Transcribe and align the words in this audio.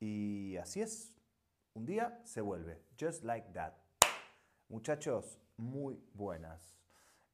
Y 0.00 0.56
así 0.56 0.80
es. 0.80 1.16
Un 1.74 1.86
día 1.86 2.20
se 2.24 2.40
vuelve. 2.40 2.82
Just 2.98 3.24
like 3.24 3.48
that. 3.52 3.74
Muchachos, 4.68 5.40
muy 5.56 6.02
buenas. 6.14 6.76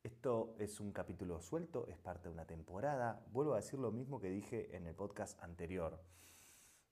Esto 0.02 0.54
es 0.58 0.80
un 0.80 0.92
capítulo 0.92 1.40
suelto, 1.40 1.86
es 1.88 1.98
parte 1.98 2.28
de 2.28 2.34
una 2.34 2.46
temporada. 2.46 3.24
Vuelvo 3.32 3.54
a 3.54 3.56
decir 3.56 3.78
lo 3.78 3.90
mismo 3.90 4.20
que 4.20 4.28
dije 4.28 4.76
en 4.76 4.86
el 4.86 4.94
podcast 4.94 5.42
anterior. 5.42 6.02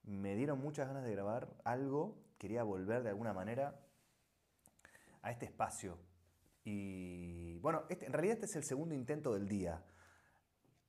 Me 0.03 0.35
dieron 0.35 0.61
muchas 0.61 0.89
ganas 0.89 1.05
de 1.05 1.13
grabar 1.13 1.55
algo, 1.65 2.17
quería 2.39 2.63
volver 2.65 3.03
de 3.03 3.11
alguna 3.11 3.33
manera 3.33 3.79
a 5.21 5.31
este 5.31 5.47
espacio. 5.47 5.99
Y 6.65 7.59
bueno, 7.59 7.85
este, 7.89 8.07
en 8.07 8.13
realidad 8.13 8.35
este 8.35 8.47
es 8.47 8.57
el 8.57 8.65
segundo 8.65 8.95
intento 8.95 9.35
del 9.35 9.49
día. 9.49 9.85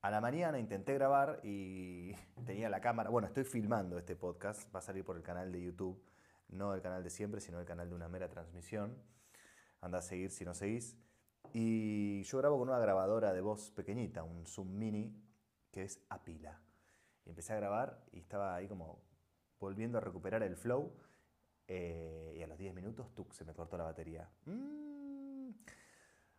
A 0.04 0.10
la 0.10 0.20
mañana 0.20 0.58
intenté 0.58 0.92
grabar 0.92 1.40
y 1.42 2.12
tenía 2.44 2.68
la 2.68 2.82
cámara. 2.82 3.08
Bueno, 3.08 3.26
estoy 3.26 3.44
filmando 3.44 3.96
este 3.96 4.14
podcast, 4.14 4.68
va 4.74 4.80
a 4.80 4.82
salir 4.82 5.02
por 5.02 5.16
el 5.16 5.22
canal 5.22 5.50
de 5.50 5.62
YouTube, 5.62 5.98
no 6.50 6.74
el 6.74 6.82
canal 6.82 7.02
de 7.02 7.08
siempre, 7.08 7.40
sino 7.40 7.58
el 7.58 7.64
canal 7.64 7.88
de 7.88 7.94
una 7.94 8.06
mera 8.06 8.28
transmisión. 8.28 8.98
Anda 9.80 10.00
a 10.00 10.02
seguir 10.02 10.30
si 10.30 10.44
no 10.44 10.52
seguís. 10.52 10.98
Y 11.54 12.22
yo 12.24 12.36
grabo 12.36 12.58
con 12.58 12.68
una 12.68 12.78
grabadora 12.78 13.32
de 13.32 13.40
voz 13.40 13.70
pequeñita, 13.70 14.24
un 14.24 14.46
Zoom 14.46 14.76
Mini, 14.76 15.10
que 15.70 15.84
es 15.84 16.04
a 16.10 16.22
pila. 16.22 16.60
Empecé 17.24 17.54
a 17.54 17.56
grabar 17.56 18.04
y 18.12 18.18
estaba 18.18 18.54
ahí 18.54 18.68
como 18.68 19.00
volviendo 19.58 19.96
a 19.96 20.02
recuperar 20.02 20.42
el 20.42 20.56
flow. 20.56 20.92
eh, 21.66 22.34
y 22.36 22.42
a 22.42 22.46
los 22.46 22.58
10 22.58 22.74
minutos, 22.74 23.14
¡tuc! 23.14 23.32
se 23.32 23.46
me 23.46 23.54
cortó 23.54 23.78
la 23.78 23.84
batería. 23.84 24.28
Mm, 24.44 24.93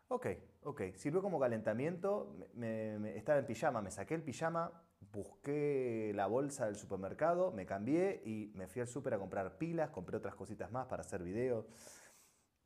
ok, 0.08 0.28
ok. 0.64 0.82
Sirvió 0.96 1.22
como 1.22 1.40
calentamiento. 1.40 2.36
Me- 2.54 3.18
estaba 3.18 3.40
en 3.40 3.46
pijama, 3.46 3.82
me 3.82 3.92
saqué 3.92 4.14
el 4.16 4.24
pijama, 4.24 4.72
busqué 5.12 6.12
la 6.16 6.28
bolsa 6.28 6.66
del 6.66 6.76
supermercado, 6.76 7.52
me 7.52 7.66
cambié 7.66 8.22
y 8.26 8.52
me 8.56 8.68
fui 8.68 8.82
al 8.82 8.88
súper 8.88 9.14
a 9.16 9.20
comprar 9.20 9.58
pilas, 9.58 9.90
compré 9.92 10.18
otras 10.18 10.36
cositas 10.36 10.72
más 10.72 10.88
para 10.88 11.02
hacer 11.02 11.24
videos. 11.24 11.66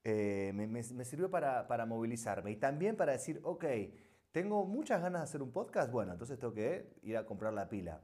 Eh, 0.03 0.51
me 0.53 1.05
sirvió 1.05 1.29
para, 1.29 1.67
para 1.67 1.85
movilizarme 1.85 2.51
y 2.51 2.55
también 2.55 2.95
para 2.95 3.11
decir, 3.11 3.41
ok, 3.43 3.65
tengo 4.31 4.65
muchas 4.65 5.01
ganas 5.01 5.21
de 5.21 5.23
hacer 5.25 5.41
un 5.41 5.51
podcast, 5.51 5.91
bueno, 5.91 6.13
entonces 6.13 6.39
tengo 6.39 6.53
que 6.53 6.95
ir 7.03 7.17
a 7.17 7.25
comprar 7.25 7.53
la 7.53 7.67
pila. 7.69 8.01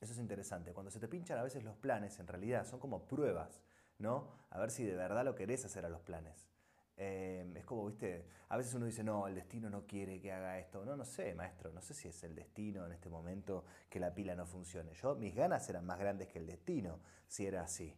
Eso 0.00 0.12
es 0.12 0.18
interesante. 0.18 0.72
Cuando 0.72 0.90
se 0.90 0.98
te 1.00 1.08
pinchan 1.08 1.38
a 1.38 1.42
veces 1.42 1.64
los 1.64 1.76
planes, 1.76 2.18
en 2.20 2.26
realidad 2.26 2.66
son 2.66 2.80
como 2.80 3.06
pruebas, 3.06 3.62
¿no? 3.98 4.28
A 4.50 4.58
ver 4.58 4.70
si 4.70 4.84
de 4.84 4.94
verdad 4.96 5.24
lo 5.24 5.34
querés 5.34 5.64
hacer 5.64 5.84
a 5.84 5.88
los 5.88 6.00
planes. 6.02 6.46
Eh, 6.96 7.52
es 7.56 7.64
como, 7.64 7.86
viste, 7.86 8.26
a 8.48 8.56
veces 8.56 8.74
uno 8.74 8.86
dice, 8.86 9.02
no, 9.02 9.26
el 9.26 9.34
destino 9.34 9.70
no 9.70 9.86
quiere 9.86 10.20
que 10.20 10.32
haga 10.32 10.58
esto. 10.58 10.84
No, 10.84 10.96
no 10.96 11.04
sé, 11.04 11.34
maestro, 11.34 11.72
no 11.72 11.80
sé 11.80 11.94
si 11.94 12.08
es 12.08 12.22
el 12.24 12.34
destino 12.34 12.84
en 12.86 12.92
este 12.92 13.08
momento 13.08 13.64
que 13.88 14.00
la 14.00 14.12
pila 14.14 14.34
no 14.34 14.46
funcione. 14.46 14.92
Yo, 14.94 15.14
mis 15.14 15.34
ganas 15.34 15.68
eran 15.68 15.86
más 15.86 15.98
grandes 15.98 16.28
que 16.28 16.38
el 16.38 16.46
destino, 16.46 17.00
si 17.26 17.46
era 17.46 17.62
así. 17.62 17.96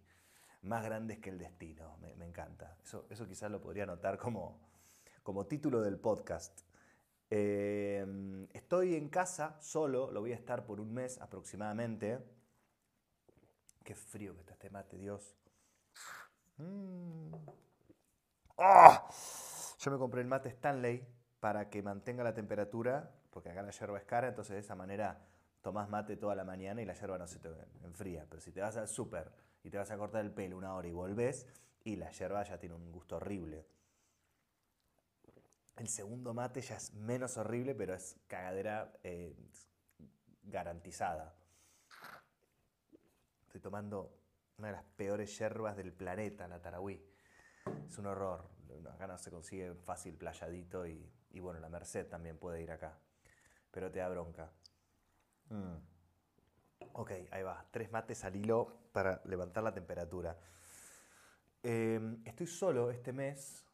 Más 0.62 0.84
grandes 0.84 1.18
que 1.18 1.30
el 1.30 1.38
destino, 1.38 1.96
me, 1.98 2.24
encanta. 2.24 2.76
Eso, 2.84 3.06
eso 3.10 3.26
quizás 3.26 3.50
lo 3.50 3.60
podría 3.60 3.82
anotar 3.82 4.16
como, 4.18 4.60
como 5.22 5.46
título 5.46 5.80
del 5.80 5.98
podcast. 5.98 6.60
Eh, 7.30 8.46
estoy 8.52 8.94
en 8.94 9.08
casa 9.08 9.56
solo, 9.60 10.10
lo 10.12 10.20
voy 10.20 10.32
a 10.32 10.36
estar 10.36 10.64
por 10.64 10.80
un 10.80 10.92
mes 10.92 11.20
aproximadamente. 11.20 12.18
Qué 13.82 13.94
frío 13.94 14.34
que 14.34 14.40
está 14.40 14.52
este 14.52 14.70
mate, 14.70 14.98
Dios. 14.98 15.34
Mm. 16.58 17.32
¡Ah! 18.58 19.08
Yo 19.78 19.90
me 19.90 19.98
compré 19.98 20.20
el 20.20 20.26
mate 20.26 20.48
Stanley 20.48 21.06
para 21.40 21.68
que 21.68 21.82
mantenga 21.82 22.22
la 22.22 22.34
temperatura, 22.34 23.10
porque 23.30 23.50
acá 23.50 23.62
la 23.62 23.70
yerba 23.70 23.98
es 23.98 24.04
cara, 24.04 24.28
entonces 24.28 24.54
de 24.54 24.60
esa 24.60 24.74
manera 24.76 25.26
tomás 25.60 25.88
mate 25.88 26.16
toda 26.16 26.34
la 26.34 26.44
mañana 26.44 26.82
y 26.82 26.84
la 26.84 26.94
yerba 26.94 27.18
no 27.18 27.26
se 27.26 27.38
te 27.38 27.48
enfría. 27.82 28.26
Pero 28.28 28.40
si 28.40 28.52
te 28.52 28.60
vas 28.60 28.76
al 28.76 28.88
súper 28.88 29.32
y 29.64 29.70
te 29.70 29.78
vas 29.78 29.90
a 29.90 29.96
cortar 29.96 30.24
el 30.24 30.32
pelo 30.32 30.56
una 30.56 30.74
hora 30.74 30.88
y 30.88 30.92
volvés, 30.92 31.46
y 31.84 31.96
la 31.96 32.10
yerba 32.10 32.44
ya 32.44 32.58
tiene 32.58 32.74
un 32.76 32.92
gusto 32.92 33.16
horrible. 33.16 33.66
El 35.76 35.88
segundo 35.88 36.32
mate 36.34 36.60
ya 36.60 36.76
es 36.76 36.94
menos 36.94 37.36
horrible, 37.36 37.74
pero 37.74 37.94
es 37.94 38.16
cagadera 38.28 38.92
eh, 39.02 39.34
garantizada. 40.44 41.34
Estoy 43.46 43.60
tomando 43.60 44.16
una 44.58 44.68
de 44.68 44.74
las 44.74 44.84
peores 44.84 45.36
yerbas 45.38 45.76
del 45.76 45.92
planeta, 45.92 46.46
la 46.46 46.60
tarahui. 46.60 47.11
Es 47.86 47.98
un 47.98 48.06
horror. 48.06 48.44
Acá 48.92 49.06
no 49.06 49.18
se 49.18 49.30
consigue 49.30 49.74
fácil 49.74 50.16
playadito 50.16 50.86
y, 50.86 51.10
y 51.30 51.40
bueno, 51.40 51.60
la 51.60 51.68
Merced 51.68 52.06
también 52.08 52.38
puede 52.38 52.62
ir 52.62 52.70
acá. 52.70 52.98
Pero 53.70 53.90
te 53.90 53.98
da 53.98 54.08
bronca. 54.08 54.50
Mm. 55.48 55.76
Ok, 56.94 57.10
ahí 57.30 57.42
va. 57.42 57.64
Tres 57.70 57.90
mates 57.90 58.24
al 58.24 58.36
hilo 58.36 58.88
para 58.92 59.22
levantar 59.24 59.62
la 59.62 59.72
temperatura. 59.72 60.38
Eh, 61.62 62.18
estoy 62.24 62.46
solo 62.46 62.90
este 62.90 63.12
mes. 63.12 63.64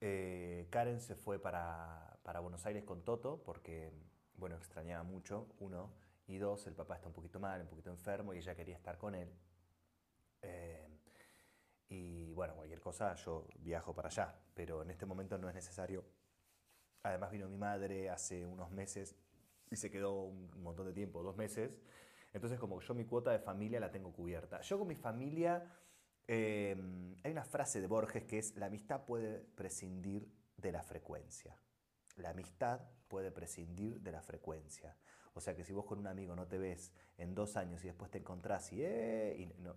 Eh, 0.00 0.66
Karen 0.70 1.00
se 1.00 1.14
fue 1.14 1.38
para, 1.38 2.18
para 2.22 2.40
Buenos 2.40 2.66
Aires 2.66 2.84
con 2.84 3.02
Toto 3.02 3.42
porque, 3.42 3.92
bueno, 4.34 4.56
extrañaba 4.56 5.04
mucho, 5.04 5.48
uno. 5.58 5.94
Y 6.26 6.38
dos, 6.38 6.66
el 6.66 6.74
papá 6.74 6.96
está 6.96 7.06
un 7.06 7.14
poquito 7.14 7.38
mal, 7.38 7.62
un 7.62 7.68
poquito 7.68 7.90
enfermo 7.90 8.34
y 8.34 8.38
ella 8.38 8.54
quería 8.54 8.74
estar 8.76 8.98
con 8.98 9.14
él. 9.14 9.32
Eh, 10.42 10.85
y 11.88 12.32
bueno, 12.32 12.54
cualquier 12.54 12.80
cosa, 12.80 13.14
yo 13.14 13.46
viajo 13.58 13.94
para 13.94 14.08
allá, 14.08 14.34
pero 14.54 14.82
en 14.82 14.90
este 14.90 15.06
momento 15.06 15.38
no 15.38 15.48
es 15.48 15.54
necesario. 15.54 16.04
Además 17.02 17.30
vino 17.30 17.48
mi 17.48 17.56
madre 17.56 18.10
hace 18.10 18.44
unos 18.44 18.70
meses 18.70 19.16
y 19.70 19.76
se 19.76 19.90
quedó 19.90 20.24
un 20.24 20.62
montón 20.62 20.86
de 20.86 20.92
tiempo, 20.92 21.22
dos 21.22 21.36
meses. 21.36 21.78
Entonces 22.32 22.58
como 22.58 22.80
yo 22.80 22.94
mi 22.94 23.04
cuota 23.04 23.30
de 23.30 23.38
familia 23.38 23.78
la 23.78 23.90
tengo 23.90 24.12
cubierta. 24.12 24.60
Yo 24.60 24.78
con 24.78 24.88
mi 24.88 24.96
familia, 24.96 25.72
eh, 26.26 26.76
hay 27.22 27.30
una 27.30 27.44
frase 27.44 27.80
de 27.80 27.86
Borges 27.86 28.24
que 28.24 28.38
es, 28.38 28.56
la 28.56 28.66
amistad 28.66 29.04
puede 29.04 29.38
prescindir 29.38 30.28
de 30.56 30.72
la 30.72 30.82
frecuencia. 30.82 31.56
La 32.16 32.30
amistad 32.30 32.80
puede 33.08 33.30
prescindir 33.30 34.00
de 34.00 34.10
la 34.10 34.22
frecuencia. 34.22 34.96
O 35.34 35.40
sea 35.40 35.54
que 35.54 35.64
si 35.64 35.72
vos 35.72 35.84
con 35.84 35.98
un 35.98 36.06
amigo 36.06 36.34
no 36.34 36.48
te 36.48 36.58
ves 36.58 36.92
en 37.18 37.34
dos 37.34 37.56
años 37.56 37.84
y 37.84 37.88
después 37.88 38.10
te 38.10 38.18
encontrás 38.18 38.72
y, 38.72 38.82
eh, 38.82 39.36
y 39.38 39.46
no, 39.62 39.76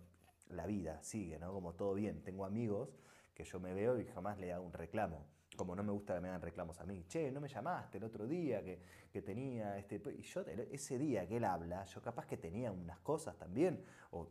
la 0.52 0.66
vida 0.66 1.02
sigue, 1.02 1.38
¿no? 1.38 1.52
Como 1.52 1.74
todo 1.74 1.94
bien. 1.94 2.22
Tengo 2.22 2.44
amigos 2.44 2.98
que 3.34 3.44
yo 3.44 3.60
me 3.60 3.74
veo 3.74 3.98
y 3.98 4.04
jamás 4.06 4.38
le 4.38 4.52
hago 4.52 4.64
un 4.64 4.72
reclamo. 4.72 5.26
Como 5.56 5.74
no 5.74 5.82
me 5.82 5.92
gusta 5.92 6.14
que 6.14 6.20
me 6.20 6.28
hagan 6.28 6.42
reclamos 6.42 6.80
a 6.80 6.84
mí. 6.84 7.04
Che, 7.06 7.30
no 7.30 7.40
me 7.40 7.48
llamaste 7.48 7.98
el 7.98 8.04
otro 8.04 8.26
día 8.26 8.62
que, 8.62 8.80
que 9.12 9.22
tenía 9.22 9.76
este... 9.78 10.00
Y 10.16 10.22
yo 10.22 10.42
ese 10.70 10.98
día 10.98 11.26
que 11.26 11.36
él 11.36 11.44
habla, 11.44 11.84
yo 11.84 12.00
capaz 12.00 12.26
que 12.26 12.36
tenía 12.36 12.70
unas 12.70 13.00
cosas 13.00 13.36
también. 13.36 13.84
O 14.10 14.28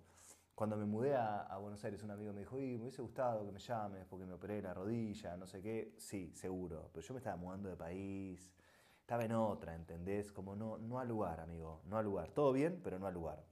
cuando 0.55 0.75
me 0.75 0.85
mudé 0.85 1.15
a, 1.15 1.57
Buenos 1.57 1.83
Aires, 1.85 2.03
un 2.03 2.11
amigo 2.11 2.33
me 2.33 2.41
dijo, 2.41 2.57
Uy, 2.57 2.77
me 2.77 2.83
hubiese 2.83 3.01
gustado 3.01 3.45
que 3.45 3.51
me 3.51 3.59
llames 3.59 4.05
porque 4.05 4.25
me 4.25 4.33
operé 4.33 4.61
la 4.61 4.73
rodilla, 4.73 5.37
no 5.37 5.47
sé 5.47 5.61
qué. 5.61 5.93
Sí, 5.97 6.31
seguro. 6.35 6.89
Pero 6.93 7.05
yo 7.05 7.13
me 7.13 7.19
estaba 7.19 7.37
mudando 7.37 7.69
de 7.69 7.77
país. 7.77 8.53
Estaba 8.99 9.23
en 9.23 9.31
otra, 9.31 9.73
¿entendés? 9.73 10.31
Como 10.31 10.55
no, 10.55 10.77
no 10.77 10.99
al 10.99 11.07
lugar, 11.07 11.39
amigo. 11.39 11.81
No 11.85 11.97
al 11.97 12.05
lugar. 12.05 12.31
Todo 12.31 12.51
bien, 12.51 12.79
pero 12.83 12.99
no 12.99 13.07
al 13.07 13.13
lugar. 13.13 13.43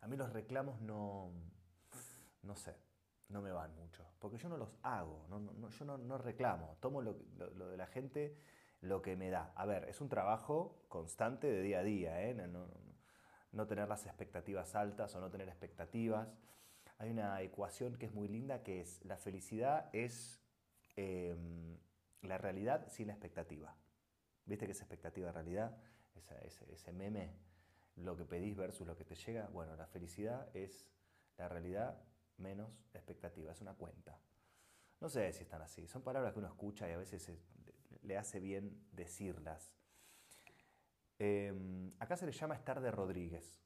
A 0.00 0.08
mí 0.08 0.16
los 0.16 0.32
reclamos 0.32 0.80
no, 0.80 1.30
no 2.42 2.56
sé, 2.56 2.74
no 3.28 3.42
me 3.42 3.52
van 3.52 3.74
mucho, 3.76 4.04
porque 4.18 4.38
yo 4.38 4.48
no 4.48 4.56
los 4.56 4.76
hago, 4.82 5.26
no, 5.28 5.38
no, 5.38 5.68
yo 5.68 5.84
no, 5.84 6.18
reclamo, 6.18 6.76
tomo 6.80 7.02
lo, 7.02 7.14
de 7.14 7.76
la 7.76 7.86
gente 7.86 8.36
lo 8.80 9.02
que 9.02 9.16
me 9.16 9.30
da. 9.30 9.52
A 9.54 9.66
ver, 9.66 9.84
es 9.84 10.00
un 10.00 10.08
trabajo 10.08 10.84
constante 10.88 11.46
de 11.46 11.62
día 11.62 11.80
a 11.80 11.82
día, 11.82 12.22
¿eh? 12.22 12.34
no, 12.34 13.66
tener 13.66 13.88
las 13.88 14.06
expectativas 14.06 14.74
altas 14.74 15.14
o 15.14 15.20
no 15.20 15.30
tener 15.30 15.48
expectativas. 15.48 16.28
Hay 16.98 17.10
una 17.10 17.40
ecuación 17.42 17.96
que 17.96 18.06
es 18.06 18.12
muy 18.12 18.28
linda 18.28 18.62
que 18.62 18.80
es 18.80 19.04
la 19.04 19.16
felicidad 19.16 19.90
es 19.92 20.40
eh, 20.96 21.36
la 22.22 22.38
realidad 22.38 22.88
sin 22.88 23.08
la 23.08 23.12
expectativa. 23.12 23.74
¿Viste 24.46 24.66
que 24.66 24.72
es 24.72 24.80
expectativa 24.80 25.30
realidad? 25.30 25.76
Esa, 26.14 26.38
ese, 26.40 26.72
ese 26.72 26.92
meme 26.92 27.49
lo 27.96 28.16
que 28.16 28.24
pedís 28.24 28.56
versus 28.56 28.86
lo 28.86 28.96
que 28.96 29.04
te 29.04 29.14
llega. 29.14 29.48
Bueno, 29.48 29.76
la 29.76 29.86
felicidad 29.86 30.48
es 30.54 30.86
la 31.36 31.48
realidad 31.48 32.02
menos 32.38 32.70
expectativa, 32.94 33.52
es 33.52 33.60
una 33.60 33.74
cuenta. 33.74 34.18
No 35.00 35.08
sé 35.08 35.32
si 35.32 35.42
están 35.42 35.62
así, 35.62 35.86
son 35.86 36.02
palabras 36.02 36.32
que 36.32 36.38
uno 36.38 36.48
escucha 36.48 36.88
y 36.88 36.92
a 36.92 36.98
veces 36.98 37.30
le 38.02 38.16
hace 38.16 38.40
bien 38.40 38.86
decirlas. 38.92 39.74
Eh, 41.18 41.92
acá 41.98 42.16
se 42.16 42.26
le 42.26 42.32
llama 42.32 42.54
estar 42.54 42.80
de 42.80 42.90
Rodríguez, 42.90 43.62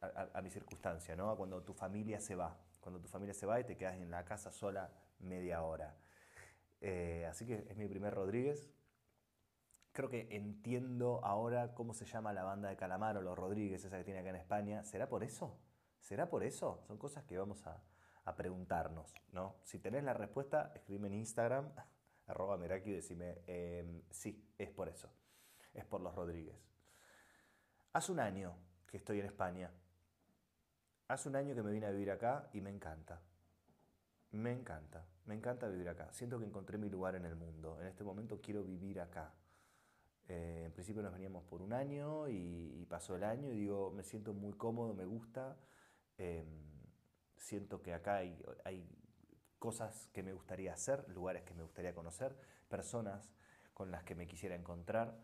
a, 0.00 0.06
a, 0.06 0.38
a, 0.38 0.42
mi 0.42 0.50
circunstancia, 0.50 1.14
¿no? 1.14 1.36
Cuando 1.36 1.62
tu 1.62 1.72
familia 1.72 2.20
se 2.20 2.34
va, 2.34 2.56
cuando 2.80 3.00
tu 3.00 3.08
familia 3.08 3.34
se 3.34 3.46
va 3.46 3.60
y 3.60 3.64
te 3.64 3.76
quedas 3.76 3.94
en 3.94 4.10
la 4.10 4.24
casa 4.24 4.50
sola 4.50 4.90
media 5.20 5.62
hora. 5.62 5.96
Eh, 6.80 7.24
así 7.30 7.46
que 7.46 7.66
es 7.68 7.76
mi 7.76 7.88
primer 7.88 8.12
Rodríguez, 8.12 8.68
creo 9.94 10.10
que 10.10 10.26
entiendo 10.30 11.24
ahora 11.24 11.72
cómo 11.72 11.94
se 11.94 12.04
llama 12.04 12.32
la 12.32 12.42
banda 12.42 12.68
de 12.68 12.76
Calamaro, 12.76 13.22
los 13.22 13.38
Rodríguez, 13.38 13.84
esa 13.84 13.96
que 13.96 14.04
tiene 14.04 14.20
acá 14.20 14.30
en 14.30 14.36
España. 14.36 14.82
¿Será 14.82 15.08
por 15.08 15.22
eso? 15.22 15.56
¿Será 16.00 16.28
por 16.28 16.42
eso? 16.42 16.82
Son 16.86 16.98
cosas 16.98 17.24
que 17.24 17.38
vamos 17.38 17.64
a, 17.66 17.80
a 18.24 18.34
preguntarnos, 18.34 19.14
¿no? 19.32 19.56
Si 19.62 19.78
tenés 19.78 20.02
la 20.02 20.12
respuesta, 20.12 20.72
escríbeme 20.74 21.06
en 21.08 21.14
Instagram, 21.14 21.72
arroba 22.26 22.58
Meraki, 22.58 22.90
y 22.90 22.94
decime, 22.94 23.38
eh, 23.46 24.02
sí, 24.10 24.52
es 24.58 24.68
por 24.70 24.88
eso. 24.88 25.10
Es 25.72 25.84
por 25.84 26.00
los 26.00 26.14
Rodríguez. 26.14 26.56
Hace 27.92 28.12
un 28.12 28.20
año 28.20 28.56
que 28.88 28.96
estoy 28.96 29.20
en 29.20 29.26
España. 29.26 29.70
Hace 31.06 31.28
un 31.28 31.36
año 31.36 31.54
que 31.54 31.62
me 31.62 31.70
vine 31.70 31.86
a 31.86 31.90
vivir 31.90 32.10
acá 32.10 32.48
y 32.52 32.60
me 32.60 32.70
encanta. 32.70 33.20
Me 34.32 34.50
encanta, 34.50 35.06
me 35.26 35.34
encanta 35.34 35.68
vivir 35.68 35.88
acá. 35.88 36.12
Siento 36.12 36.40
que 36.40 36.44
encontré 36.44 36.78
mi 36.78 36.90
lugar 36.90 37.14
en 37.14 37.24
el 37.24 37.36
mundo. 37.36 37.80
En 37.80 37.86
este 37.86 38.02
momento 38.02 38.40
quiero 38.40 38.64
vivir 38.64 39.00
acá. 39.00 39.32
Eh, 40.28 40.62
en 40.66 40.72
principio 40.72 41.02
nos 41.02 41.12
veníamos 41.12 41.44
por 41.44 41.60
un 41.60 41.72
año 41.72 42.28
y, 42.28 42.86
pasó 42.88 43.16
el 43.16 43.24
año 43.24 43.50
y 43.50 43.58
digo, 43.58 43.90
me 43.90 44.04
siento 44.04 44.32
muy 44.34 44.52
cómodo, 44.52 44.94
me 44.94 45.04
gusta. 45.04 45.56
Em, 46.18 46.46
siento 47.36 47.82
que 47.82 47.92
acá 47.92 48.16
hay, 48.16 48.40
hay, 48.64 48.86
cosas 49.58 50.10
que 50.12 50.22
me 50.22 50.34
gustaría 50.34 50.74
hacer, 50.74 51.08
lugares 51.08 51.42
que 51.42 51.54
me 51.54 51.62
gustaría 51.62 51.94
conocer, 51.94 52.36
personas 52.68 53.32
con 53.72 53.90
las 53.90 54.04
que 54.04 54.14
me 54.14 54.26
quisiera 54.26 54.54
encontrar. 54.54 55.18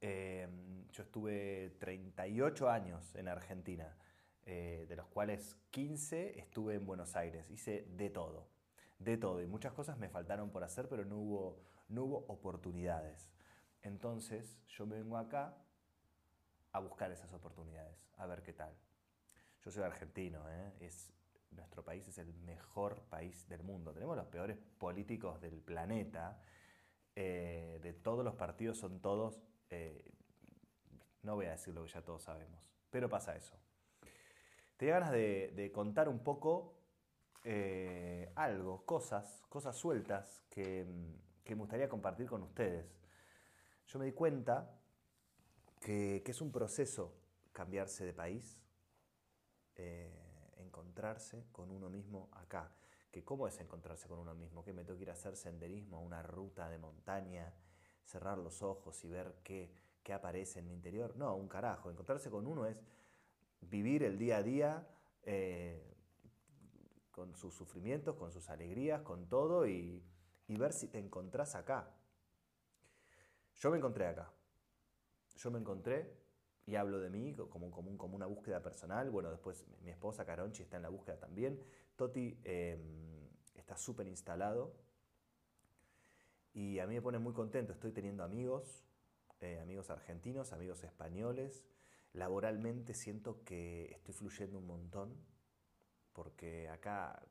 Em, 0.00 0.88
yo 0.90 1.02
estuve 1.04 1.76
38 1.78 2.68
años 2.68 3.14
en 3.14 3.28
Argentina, 3.28 3.96
eh, 4.46 4.86
de 4.88 4.96
los 4.96 5.06
cuales 5.06 5.56
15 5.70 6.40
estuve 6.40 6.74
en 6.74 6.86
Buenos 6.86 7.16
Aires. 7.16 7.48
Hice 7.50 7.86
de 7.96 8.10
todo, 8.10 8.48
de 8.98 9.16
todo. 9.16 9.42
Y 9.42 9.46
muchas 9.46 9.72
cosas 9.74 9.98
me 9.98 10.08
faltaron 10.08 10.50
por 10.50 10.64
hacer, 10.64 10.88
pero 10.88 11.04
no 11.04 11.18
hubo, 11.18 11.60
no 11.88 12.04
hubo 12.04 12.18
oportunidades. 12.28 13.30
Entonces 13.82 14.58
yo 14.68 14.86
vengo 14.86 15.16
acá 15.16 15.56
a 16.72 16.80
buscar 16.80 17.10
esas 17.10 17.32
oportunidades, 17.32 17.96
a 18.18 18.26
ver 18.26 18.42
qué 18.42 18.52
tal. 18.52 18.74
Yo 19.64 19.70
soy 19.70 19.82
argentino, 19.82 20.48
¿eh? 20.50 20.72
es, 20.80 21.12
nuestro 21.50 21.82
país 21.82 22.06
es 22.06 22.18
el 22.18 22.32
mejor 22.34 23.02
país 23.04 23.48
del 23.48 23.62
mundo. 23.62 23.92
Tenemos 23.92 24.16
los 24.16 24.26
peores 24.26 24.56
políticos 24.78 25.40
del 25.40 25.60
planeta. 25.60 26.40
Eh, 27.16 27.80
de 27.82 27.92
todos 27.92 28.24
los 28.24 28.34
partidos 28.36 28.78
son 28.78 29.00
todos, 29.00 29.42
eh, 29.68 30.04
no 31.22 31.34
voy 31.34 31.46
a 31.46 31.50
decir 31.50 31.74
lo 31.74 31.84
que 31.84 31.90
ya 31.90 32.02
todos 32.02 32.22
sabemos, 32.22 32.62
pero 32.88 33.08
pasa 33.08 33.36
eso. 33.36 33.58
Tenía 34.76 34.94
ganas 34.94 35.10
de, 35.10 35.70
contar 35.74 36.08
un 36.08 36.20
poco 36.20 36.76
algo, 38.36 38.86
cosas, 38.86 39.42
cosas 39.48 39.76
sueltas 39.76 40.42
que 40.48 40.86
me 41.48 41.54
gustaría 41.56 41.88
compartir 41.88 42.26
con 42.26 42.42
ustedes 42.42 42.99
yo 43.90 43.98
me 43.98 44.04
di 44.04 44.12
cuenta 44.12 44.70
que, 45.80 46.22
es 46.24 46.40
un 46.40 46.52
proceso 46.52 47.12
cambiarse 47.52 48.04
de 48.04 48.12
país, 48.12 48.62
eh, 49.74 50.54
encontrarse 50.58 51.46
con 51.50 51.72
uno 51.72 51.90
mismo 51.90 52.28
acá. 52.32 52.72
Que 53.10 53.24
¿Cómo 53.24 53.48
es 53.48 53.58
encontrarse 53.58 54.06
con 54.06 54.20
uno 54.20 54.32
mismo? 54.32 54.62
Que 54.62 54.72
me 54.72 54.84
tengo 54.84 54.96
que 54.96 55.02
ir 55.02 55.10
a 55.10 55.14
hacer 55.14 55.34
senderismo, 55.34 56.00
una 56.00 56.22
ruta 56.22 56.70
de 56.70 56.78
montaña, 56.78 57.52
cerrar 58.04 58.38
los 58.38 58.62
ojos 58.62 59.04
y 59.04 59.08
ver 59.08 59.34
qué, 59.42 59.72
aparece 60.12 60.60
en 60.60 60.66
mi 60.66 60.74
interior. 60.74 61.16
No, 61.16 61.34
un 61.36 61.48
carajo. 61.48 61.90
Encontrarse 61.90 62.30
con 62.30 62.46
uno 62.46 62.66
es 62.66 62.76
vivir 63.60 64.02
el 64.02 64.18
día 64.18 64.38
a 64.38 64.42
día 64.42 64.88
eh, 65.22 65.96
con 67.10 67.34
sus 67.34 67.54
sufrimientos, 67.54 68.16
con 68.16 68.32
sus 68.32 68.50
alegrías, 68.50 69.02
con 69.02 69.28
todo 69.28 69.68
y, 69.68 70.04
y 70.48 70.56
ver 70.56 70.72
si 70.72 70.88
te 70.88 70.98
encontrás 70.98 71.54
acá. 71.54 71.92
Yo 73.60 73.70
me 73.70 73.76
encontré 73.76 74.06
acá. 74.06 74.32
Yo 75.36 75.50
me 75.50 75.58
encontré 75.58 76.10
y 76.66 76.76
hablo 76.76 76.98
de 76.98 77.10
mí 77.10 77.34
como, 77.34 77.70
como, 77.70 77.96
como 77.98 78.16
una 78.16 78.24
búsqueda 78.24 78.62
personal. 78.62 79.10
Bueno, 79.10 79.30
después 79.30 79.66
mi 79.82 79.90
esposa 79.90 80.24
Caronchi 80.24 80.62
está 80.62 80.78
en 80.78 80.82
la 80.82 80.88
búsqueda 80.88 81.18
también. 81.18 81.62
Toti 81.94 82.40
em, 82.42 83.28
está 83.54 83.76
súper 83.76 84.06
instalado. 84.06 84.74
Y 86.54 86.78
a 86.78 86.86
mí 86.86 86.94
me 86.94 87.02
pone 87.02 87.18
muy 87.18 87.34
contento. 87.34 87.74
Estoy 87.74 87.92
teniendo 87.92 88.24
amigos, 88.24 88.82
eh, 89.40 89.60
amigos 89.60 89.90
argentinos, 89.90 90.54
amigos 90.54 90.82
españoles. 90.82 91.62
Laboralmente 92.14 92.94
siento 92.94 93.44
que 93.44 93.92
estoy 93.92 94.14
fluyendo 94.14 94.58
un 94.58 94.66
montón. 94.66 95.14
Porque 96.14 96.70
acá 96.70 97.22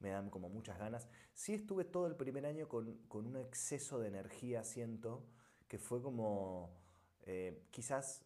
me 0.00 0.10
dan 0.10 0.28
como 0.28 0.48
muchas 0.48 0.76
ganas. 0.76 1.08
Sí 1.34 1.54
estuve 1.54 1.84
todo 1.84 2.08
el 2.08 2.16
primer 2.16 2.46
año 2.46 2.66
con, 2.66 2.98
con 3.06 3.26
un 3.26 3.36
exceso 3.36 4.00
de 4.00 4.08
energía, 4.08 4.64
siento 4.64 5.24
que 5.68 5.78
fue 5.78 6.02
como, 6.02 6.74
eh, 7.22 7.66
quizás 7.70 8.24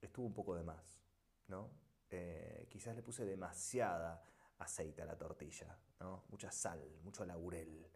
estuvo 0.00 0.26
un 0.26 0.34
poco 0.34 0.54
de 0.54 0.62
más, 0.62 1.02
¿no? 1.48 1.70
Eh, 2.08 2.66
quizás 2.70 2.94
le 2.94 3.02
puse 3.02 3.24
demasiada 3.26 4.22
aceite 4.58 5.02
a 5.02 5.06
la 5.06 5.16
tortilla, 5.16 5.76
¿no? 6.00 6.24
Mucha 6.28 6.50
sal, 6.50 6.80
mucho 7.02 7.24
laurel. 7.24 7.86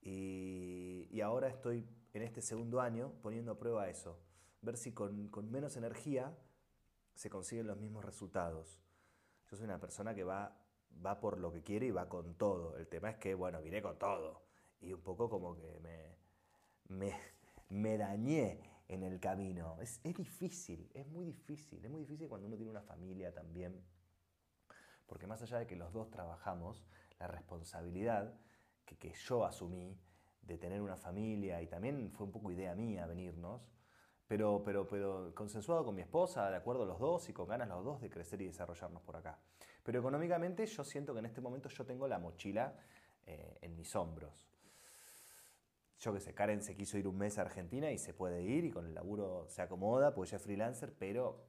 Y, 0.00 1.20
ahora 1.20 1.48
estoy 1.48 1.84
en 2.12 2.22
este 2.22 2.40
segundo 2.40 2.80
año 2.80 3.12
poniendo 3.22 3.52
a 3.52 3.58
prueba 3.58 3.88
eso, 3.88 4.20
ver 4.62 4.76
si 4.76 4.92
con, 4.92 5.30
menos 5.50 5.76
energía 5.76 6.36
se 7.14 7.28
consiguen 7.28 7.66
los 7.66 7.76
mismos 7.76 8.04
resultados. 8.04 8.80
Yo 9.50 9.56
soy 9.56 9.64
una 9.64 9.80
persona 9.80 10.14
que 10.14 10.22
va, 10.22 10.56
va 11.04 11.20
por 11.20 11.38
lo 11.38 11.52
que 11.52 11.62
quiere 11.62 11.86
y 11.86 11.90
va 11.90 12.08
con 12.08 12.34
todo. 12.34 12.76
El 12.76 12.86
tema 12.86 13.10
es 13.10 13.16
que, 13.16 13.34
bueno, 13.34 13.60
vine 13.60 13.82
con 13.82 13.98
todo. 13.98 14.42
Y 14.80 14.92
un 14.92 15.02
poco 15.02 15.28
como 15.28 15.56
que 15.56 15.80
me, 16.88 17.14
me 17.68 17.98
dañé 17.98 18.60
en 18.88 19.02
el 19.02 19.20
camino. 19.20 19.76
Es, 19.80 20.02
difícil, 20.02 20.90
es 20.94 21.06
muy 21.06 21.26
difícil. 21.26 21.84
Es 21.84 21.90
muy 21.90 22.00
difícil 22.00 22.28
cuando 22.28 22.46
uno 22.46 22.56
tiene 22.56 22.70
una 22.70 22.82
familia 22.82 23.32
también. 23.32 23.84
Porque 25.06 25.26
más 25.26 25.42
allá 25.42 25.58
de 25.58 25.66
que 25.66 25.76
los 25.76 25.92
dos 25.92 26.10
trabajamos, 26.10 26.84
la 27.18 27.26
responsabilidad 27.26 28.34
que, 28.84 28.96
que 28.96 29.12
yo 29.12 29.44
asumí 29.44 29.98
de 30.42 30.58
tener 30.58 30.80
una 30.80 30.96
familia, 30.96 31.60
y 31.60 31.66
también 31.66 32.10
fue 32.10 32.26
un 32.26 32.32
poco 32.32 32.50
idea 32.50 32.74
mía 32.74 33.06
venirnos, 33.06 33.70
pero, 34.26 34.62
pero, 34.64 34.86
pero 34.86 35.34
consensuado 35.34 35.84
con 35.84 35.94
mi 35.94 36.02
esposa, 36.02 36.50
de 36.50 36.56
acuerdo 36.56 36.84
los 36.84 36.98
dos 36.98 37.28
y 37.28 37.32
con 37.32 37.48
ganas 37.48 37.68
los 37.68 37.84
dos 37.84 38.00
de 38.00 38.10
crecer 38.10 38.40
y 38.42 38.46
desarrollarnos 38.46 39.02
por 39.02 39.16
acá. 39.16 39.38
Pero 39.82 40.00
económicamente 40.00 40.66
yo 40.66 40.84
siento 40.84 41.12
que 41.12 41.20
en 41.20 41.26
este 41.26 41.40
momento 41.40 41.68
yo 41.68 41.84
tengo 41.84 42.06
la 42.06 42.18
mochila 42.18 42.74
eh, 43.26 43.58
en 43.62 43.74
mis 43.76 43.94
hombros 43.96 44.48
yo 45.98 46.14
qué 46.14 46.20
sé, 46.20 46.32
Karen 46.32 46.62
se 46.62 46.76
quiso 46.76 46.96
ir 46.96 47.08
un 47.08 47.18
mes 47.18 47.38
a 47.38 47.42
Argentina 47.42 47.90
y 47.90 47.98
se 47.98 48.14
puede 48.14 48.42
ir 48.42 48.64
y 48.64 48.70
con 48.70 48.86
el 48.86 48.94
laburo 48.94 49.46
se 49.48 49.62
acomoda, 49.62 50.14
pues 50.14 50.30
ella 50.30 50.36
es 50.36 50.42
freelancer, 50.42 50.94
pero 50.96 51.44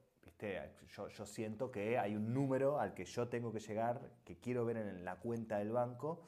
yo, 0.88 1.26
siento 1.26 1.72
que 1.72 1.98
hay 1.98 2.16
un 2.16 2.34
número 2.34 2.80
al 2.80 2.94
que 2.94 3.06
yo 3.06 3.28
tengo 3.28 3.52
que 3.52 3.60
llegar, 3.60 4.10
que 4.24 4.38
quiero 4.40 4.66
ver 4.66 4.78
en 4.78 5.04
la 5.04 5.18
cuenta 5.18 5.58
del 5.58 5.72
banco, 5.72 6.24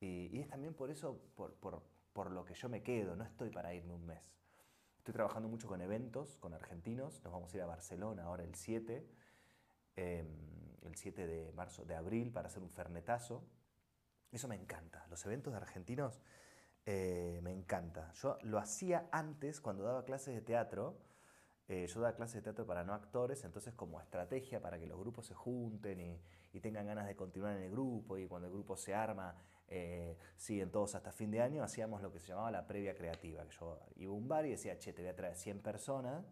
y, 0.00 0.40
es 0.40 0.48
también 0.48 0.74
por 0.74 0.90
eso, 0.90 1.20
por, 1.34 2.30
lo 2.30 2.44
que 2.44 2.54
yo 2.54 2.68
me 2.68 2.82
quedo, 2.82 3.16
no 3.16 3.24
estoy 3.24 3.50
para 3.50 3.74
irme 3.74 3.94
un 3.94 4.06
mes. 4.06 4.22
Estoy 4.98 5.14
trabajando 5.14 5.48
mucho 5.48 5.68
con 5.68 5.80
eventos, 5.80 6.36
con 6.38 6.54
argentinos, 6.54 7.22
nos 7.22 7.32
vamos 7.32 7.52
a 7.52 7.56
ir 7.56 7.62
a 7.62 7.66
Barcelona 7.66 8.24
ahora 8.24 8.44
el 8.44 8.54
7, 8.54 9.06
em, 9.96 10.26
el 10.82 10.96
7 10.96 11.26
de 11.26 11.52
marzo, 11.52 11.84
de 11.84 11.94
abril, 11.94 12.30
para 12.32 12.48
hacer 12.48 12.62
un 12.62 12.70
fernetazo. 12.70 13.44
Eso 14.32 14.48
me 14.48 14.56
encanta, 14.56 15.06
los 15.08 15.24
eventos 15.26 15.52
de 15.52 15.58
argentinos 15.58 16.20
eh, 16.92 17.38
me 17.40 17.52
encanta. 17.52 18.10
Yo 18.14 18.36
lo 18.42 18.58
hacía 18.58 19.08
antes 19.12 19.60
cuando 19.60 19.84
daba 19.84 20.04
clases 20.04 20.34
de 20.34 20.40
teatro. 20.40 20.98
Eh, 21.68 21.86
yo 21.86 22.00
daba 22.00 22.16
clases 22.16 22.34
de 22.36 22.42
teatro 22.42 22.66
para 22.66 22.82
no 22.82 22.94
actores, 22.94 23.44
entonces 23.44 23.74
como 23.74 24.00
estrategia 24.00 24.60
para 24.60 24.76
que 24.76 24.88
los 24.88 24.98
grupos 24.98 25.26
se 25.26 25.34
junten 25.34 26.00
y, 26.00 26.60
tengan 26.60 26.84
ganas 26.84 27.06
de 27.06 27.14
continuar 27.14 27.56
en 27.56 27.62
el 27.62 27.70
grupo 27.70 28.18
y 28.18 28.26
cuando 28.26 28.48
el 28.48 28.52
grupo 28.52 28.76
se 28.76 28.92
arma, 28.92 29.36
eh, 29.68 30.16
siguen 30.36 30.72
todos 30.72 30.96
hasta 30.96 31.12
fin 31.12 31.30
de 31.30 31.40
año, 31.40 31.62
hacíamos 31.62 32.02
lo 32.02 32.10
que 32.10 32.18
se 32.18 32.26
llamaba 32.26 32.50
la 32.50 32.66
previa 32.66 32.96
creativa. 32.96 33.44
Que 33.44 33.52
yo 33.52 33.78
iba 33.94 34.12
a 34.12 34.16
un 34.16 34.26
bar 34.26 34.44
y 34.46 34.50
decía, 34.50 34.76
che, 34.76 34.92
te 34.92 35.02
voy 35.02 35.12
a 35.12 35.14
traer 35.14 35.36
100 35.36 35.60
personas, 35.60 36.24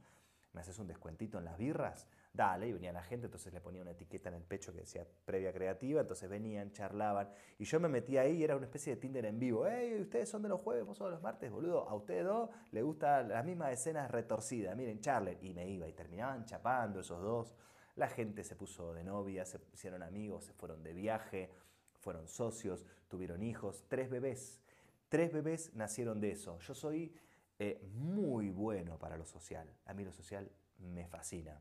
me 0.53 0.61
haces 0.61 0.77
un 0.81 0.89
descuentito 0.89 1.39
en 1.39 1.45
las 1.45 1.57
birras 1.57 2.09
dale, 2.39 2.69
y 2.69 2.73
venía 2.73 2.93
la 2.93 3.03
gente, 3.03 3.27
entonces 3.27 3.53
le 3.53 3.61
ponía 3.61 3.83
una 3.83 3.91
etiqueta 3.91 4.29
en 4.29 4.37
el 4.37 4.45
pecho 4.45 4.73
que 4.73 4.79
decía 4.79 5.05
previa 5.25 5.53
creativa, 5.53 6.03
entonces 6.03 6.31
venían, 6.31 6.71
charlaban, 6.71 7.29
y 7.59 7.65
yo 7.65 7.81
me 7.81 7.89
metía 7.89 8.21
ahí 8.21 8.37
y 8.37 8.45
era 8.45 8.55
una 8.55 8.67
especie 8.67 8.95
de 8.95 9.01
Tinder 9.01 9.27
en 9.27 9.41
vivo, 9.41 9.67
hey, 9.67 9.99
ustedes 10.01 10.29
son 10.29 10.43
de 10.43 10.49
los 10.49 10.61
jueves, 10.61 10.87
vos 10.87 10.97
de 11.01 11.11
los 11.11 11.21
martes, 11.21 11.51
boludo, 11.51 11.89
a 11.89 11.95
ustedes 11.97 12.25
dos 12.25 12.49
les 12.71 12.85
gustan 12.85 13.31
las 13.31 13.45
mismas 13.45 13.73
escenas 13.73 14.09
retorcidas, 14.09 14.77
miren, 14.77 15.01
charlen, 15.01 15.37
y 15.43 15.53
me 15.53 15.69
iba, 15.69 15.89
y 15.89 15.93
terminaban 15.93 16.45
chapando 16.45 17.01
esos 17.01 17.21
dos, 17.21 17.57
la 17.97 18.07
gente 18.07 18.45
se 18.45 18.55
puso 18.55 18.95
de 18.95 19.03
novia, 19.03 19.45
se 19.45 19.59
hicieron 19.75 20.05
amigos, 20.05 20.45
se 20.45 20.53
fueron 20.53 20.85
de 20.85 20.93
viaje, 20.93 21.51
fueron 21.99 22.29
socios, 22.29 22.87
tuvieron 23.09 23.43
hijos, 23.43 23.85
tres 23.89 24.09
bebés, 24.09 24.63
tres 25.09 25.33
bebés 25.33 25.75
nacieron 25.75 26.21
de 26.21 26.31
eso, 26.31 26.59
yo 26.61 26.73
soy... 26.75 27.13
Eh, 27.61 27.85
muy 27.97 28.51
bueno 28.51 29.01
para 29.01 29.17
lo 29.17 29.25
social. 29.25 29.69
A 29.87 29.93
mí 29.93 30.05
lo 30.05 30.13
social 30.13 30.49
me 30.79 31.09
fascina. 31.09 31.61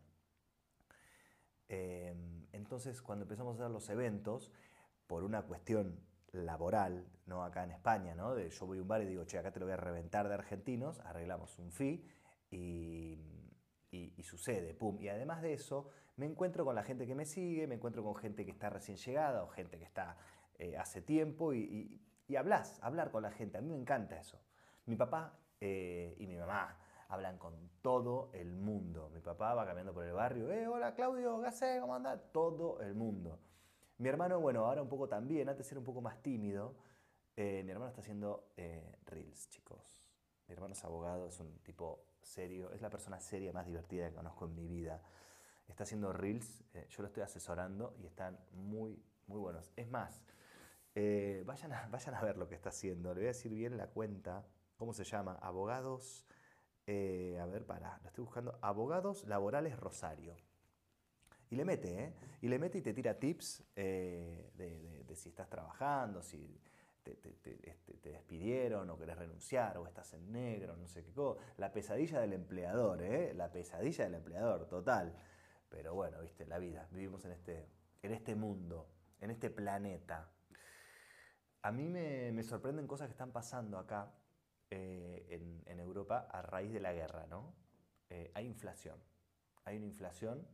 Em, 1.69 2.47
entonces, 2.51 3.01
cuando 3.01 3.23
empezamos 3.23 3.59
a 3.59 3.63
hacer 3.63 3.71
los 3.71 3.89
eventos, 3.89 4.51
por 5.07 5.23
una 5.23 5.43
cuestión 5.43 5.99
laboral, 6.31 7.07
¿no? 7.25 7.43
acá 7.43 7.63
en 7.63 7.71
España, 7.71 8.13
¿no? 8.15 8.35
de 8.35 8.49
yo 8.49 8.65
voy 8.65 8.79
a 8.79 8.81
un 8.81 8.87
bar 8.87 9.01
y 9.01 9.05
digo, 9.05 9.23
che, 9.25 9.37
acá 9.37 9.51
te 9.51 9.59
lo 9.59 9.65
voy 9.65 9.73
a 9.73 9.77
reventar 9.77 10.27
de 10.27 10.33
argentinos, 10.33 10.99
arreglamos 10.99 11.57
un 11.59 11.71
fee 11.71 12.05
y, 12.51 13.17
sucede, 14.21 14.73
pum. 14.73 14.99
Y 14.99 15.07
además 15.07 15.41
de 15.41 15.53
eso, 15.53 15.89
me 16.17 16.25
encuentro 16.25 16.65
con 16.65 16.75
la 16.75 16.83
gente 16.83 17.07
que 17.07 17.15
me 17.15 17.25
sigue, 17.25 17.65
me 17.65 17.75
encuentro 17.75 18.03
con 18.03 18.15
gente 18.15 18.43
que 18.43 18.51
está 18.51 18.69
recién 18.69 18.97
llegada 18.97 19.43
o 19.43 19.47
gente 19.47 19.77
que 19.77 19.85
está 19.85 20.17
eh, 20.59 20.75
hace 20.75 21.01
tiempo 21.01 21.53
y, 21.53 22.01
hablas, 22.37 22.77
hablar 22.83 23.09
con 23.09 23.23
la 23.23 23.31
gente. 23.31 23.57
A 23.57 23.61
mí 23.61 23.69
me 23.69 23.77
encanta 23.77 24.19
eso. 24.19 24.41
Mi 24.85 24.97
papá 24.97 25.39
eh, 25.61 26.15
y 26.19 26.27
mi 26.27 26.35
mamá 26.35 26.77
hablan 27.09 27.37
con 27.37 27.53
todo 27.81 28.29
el 28.33 28.53
mundo. 28.53 29.09
Mi 29.13 29.21
papá 29.21 29.53
va 29.53 29.65
caminando 29.65 29.93
por 29.93 30.05
el 30.05 30.13
barrio, 30.13 30.51
eh, 30.51 30.67
hola 30.67 30.93
Claudio, 30.93 31.39
¿qué 31.41 31.47
haces? 31.47 31.81
¿Cómo 31.81 31.95
andás? 31.95 32.19
Todo 32.31 32.81
el 32.81 32.93
mundo. 32.93 33.39
Mi 33.99 34.09
hermano, 34.09 34.39
bueno, 34.39 34.65
ahora 34.65 34.83
un 34.83 34.89
poco 34.89 35.07
también, 35.07 35.49
antes 35.49 35.71
era 35.71 35.79
un 35.79 35.85
poco 35.85 36.01
más 36.01 36.21
tímido. 36.21 36.75
Eh, 37.35 37.63
mi 37.63 37.71
hermano 37.71 37.89
está 37.89 38.01
haciendo 38.01 38.51
eh, 38.55 38.95
reels, 39.05 39.49
chicos. 39.49 40.03
Mi 40.47 40.53
hermano 40.53 40.73
es 40.73 40.83
abogado, 40.83 41.27
es 41.27 41.39
un 41.39 41.57
tipo 41.63 42.05
serio, 42.21 42.71
es 42.73 42.81
la 42.81 42.91
persona 42.91 43.19
seria 43.19 43.51
más 43.51 43.65
divertida 43.65 44.07
que 44.09 44.15
conozco 44.15 44.45
en 44.45 44.53
mi 44.53 44.67
vida. 44.67 45.01
Está 45.67 45.83
haciendo 45.83 46.13
reels, 46.13 46.63
eh, 46.73 46.85
yo 46.89 47.01
lo 47.01 47.07
estoy 47.07 47.23
asesorando 47.23 47.95
y 47.99 48.05
están 48.05 48.39
muy, 48.51 49.03
muy 49.25 49.39
buenos. 49.39 49.71
Es 49.75 49.89
más, 49.89 50.21
vayan, 51.45 51.73
a, 51.73 51.87
vayan 51.91 52.13
a 52.13 52.21
ver 52.21 52.37
lo 52.37 52.47
que 52.47 52.53
está 52.53 52.69
haciendo. 52.69 53.15
Le 53.15 53.21
voy 53.21 53.25
a 53.25 53.27
decir 53.29 53.51
bien 53.51 53.77
la 53.77 53.87
cuenta, 53.87 54.45
¿cómo 54.77 54.93
se 54.93 55.05
llama? 55.05 55.39
Abogados, 55.41 56.26
a 56.87 57.45
ver, 57.45 57.65
para, 57.65 57.99
lo 58.01 58.07
estoy 58.07 58.23
buscando. 58.23 58.57
Abogados 58.61 59.25
Laborales 59.27 59.77
Rosario. 59.77 60.35
Y 61.49 61.55
le 61.55 61.65
mete, 61.65 62.03
¿eh? 62.03 62.13
Y 62.41 62.47
le 62.47 62.59
mete 62.59 62.79
y 62.79 62.81
te 62.81 62.93
tira 62.93 63.17
tips 63.17 63.63
de, 63.75 64.51
de, 64.55 65.15
si 65.15 65.29
estás 65.29 65.49
trabajando, 65.49 66.21
si 66.21 66.59
este, 67.07 67.31
te, 68.01 68.09
despidieron 68.09 68.89
o 68.89 68.97
querés 68.97 69.17
renunciar 69.17 69.77
o 69.77 69.87
estás 69.87 70.13
en 70.13 70.31
negro, 70.31 70.75
no 70.75 70.87
sé 70.87 71.03
qué 71.03 71.13
cosa. 71.13 71.39
La 71.57 71.71
pesadilla 71.71 72.19
del 72.19 72.33
empleador, 72.33 73.01
¿eh? 73.01 73.33
La 73.33 73.51
pesadilla 73.51 74.05
del 74.05 74.15
empleador, 74.15 74.67
total. 74.67 75.13
Pero 75.69 75.93
bueno, 75.93 76.21
viste, 76.21 76.45
la 76.45 76.57
vida. 76.57 76.87
Vivimos 76.91 77.23
en 77.25 77.31
este, 77.31 77.69
en 78.01 78.11
este 78.11 78.35
mundo, 78.35 78.87
en 79.21 79.31
este 79.31 79.49
planeta. 79.49 80.29
A 81.61 81.71
mí 81.71 81.87
me, 81.87 82.43
sorprenden 82.43 82.87
cosas 82.87 83.07
que 83.07 83.11
están 83.11 83.31
pasando 83.31 83.77
acá 83.77 84.11
eh, 84.69 85.25
en, 85.29 85.79
Europa 85.79 86.27
a 86.29 86.41
raíz 86.41 86.73
de 86.73 86.81
la 86.81 86.91
guerra, 86.91 87.27
¿no? 87.27 87.53
Eh, 88.09 88.29
hay 88.33 88.45
inflación. 88.45 88.99
Hay 89.63 89.77
una 89.77 89.85
inflación 89.85 90.45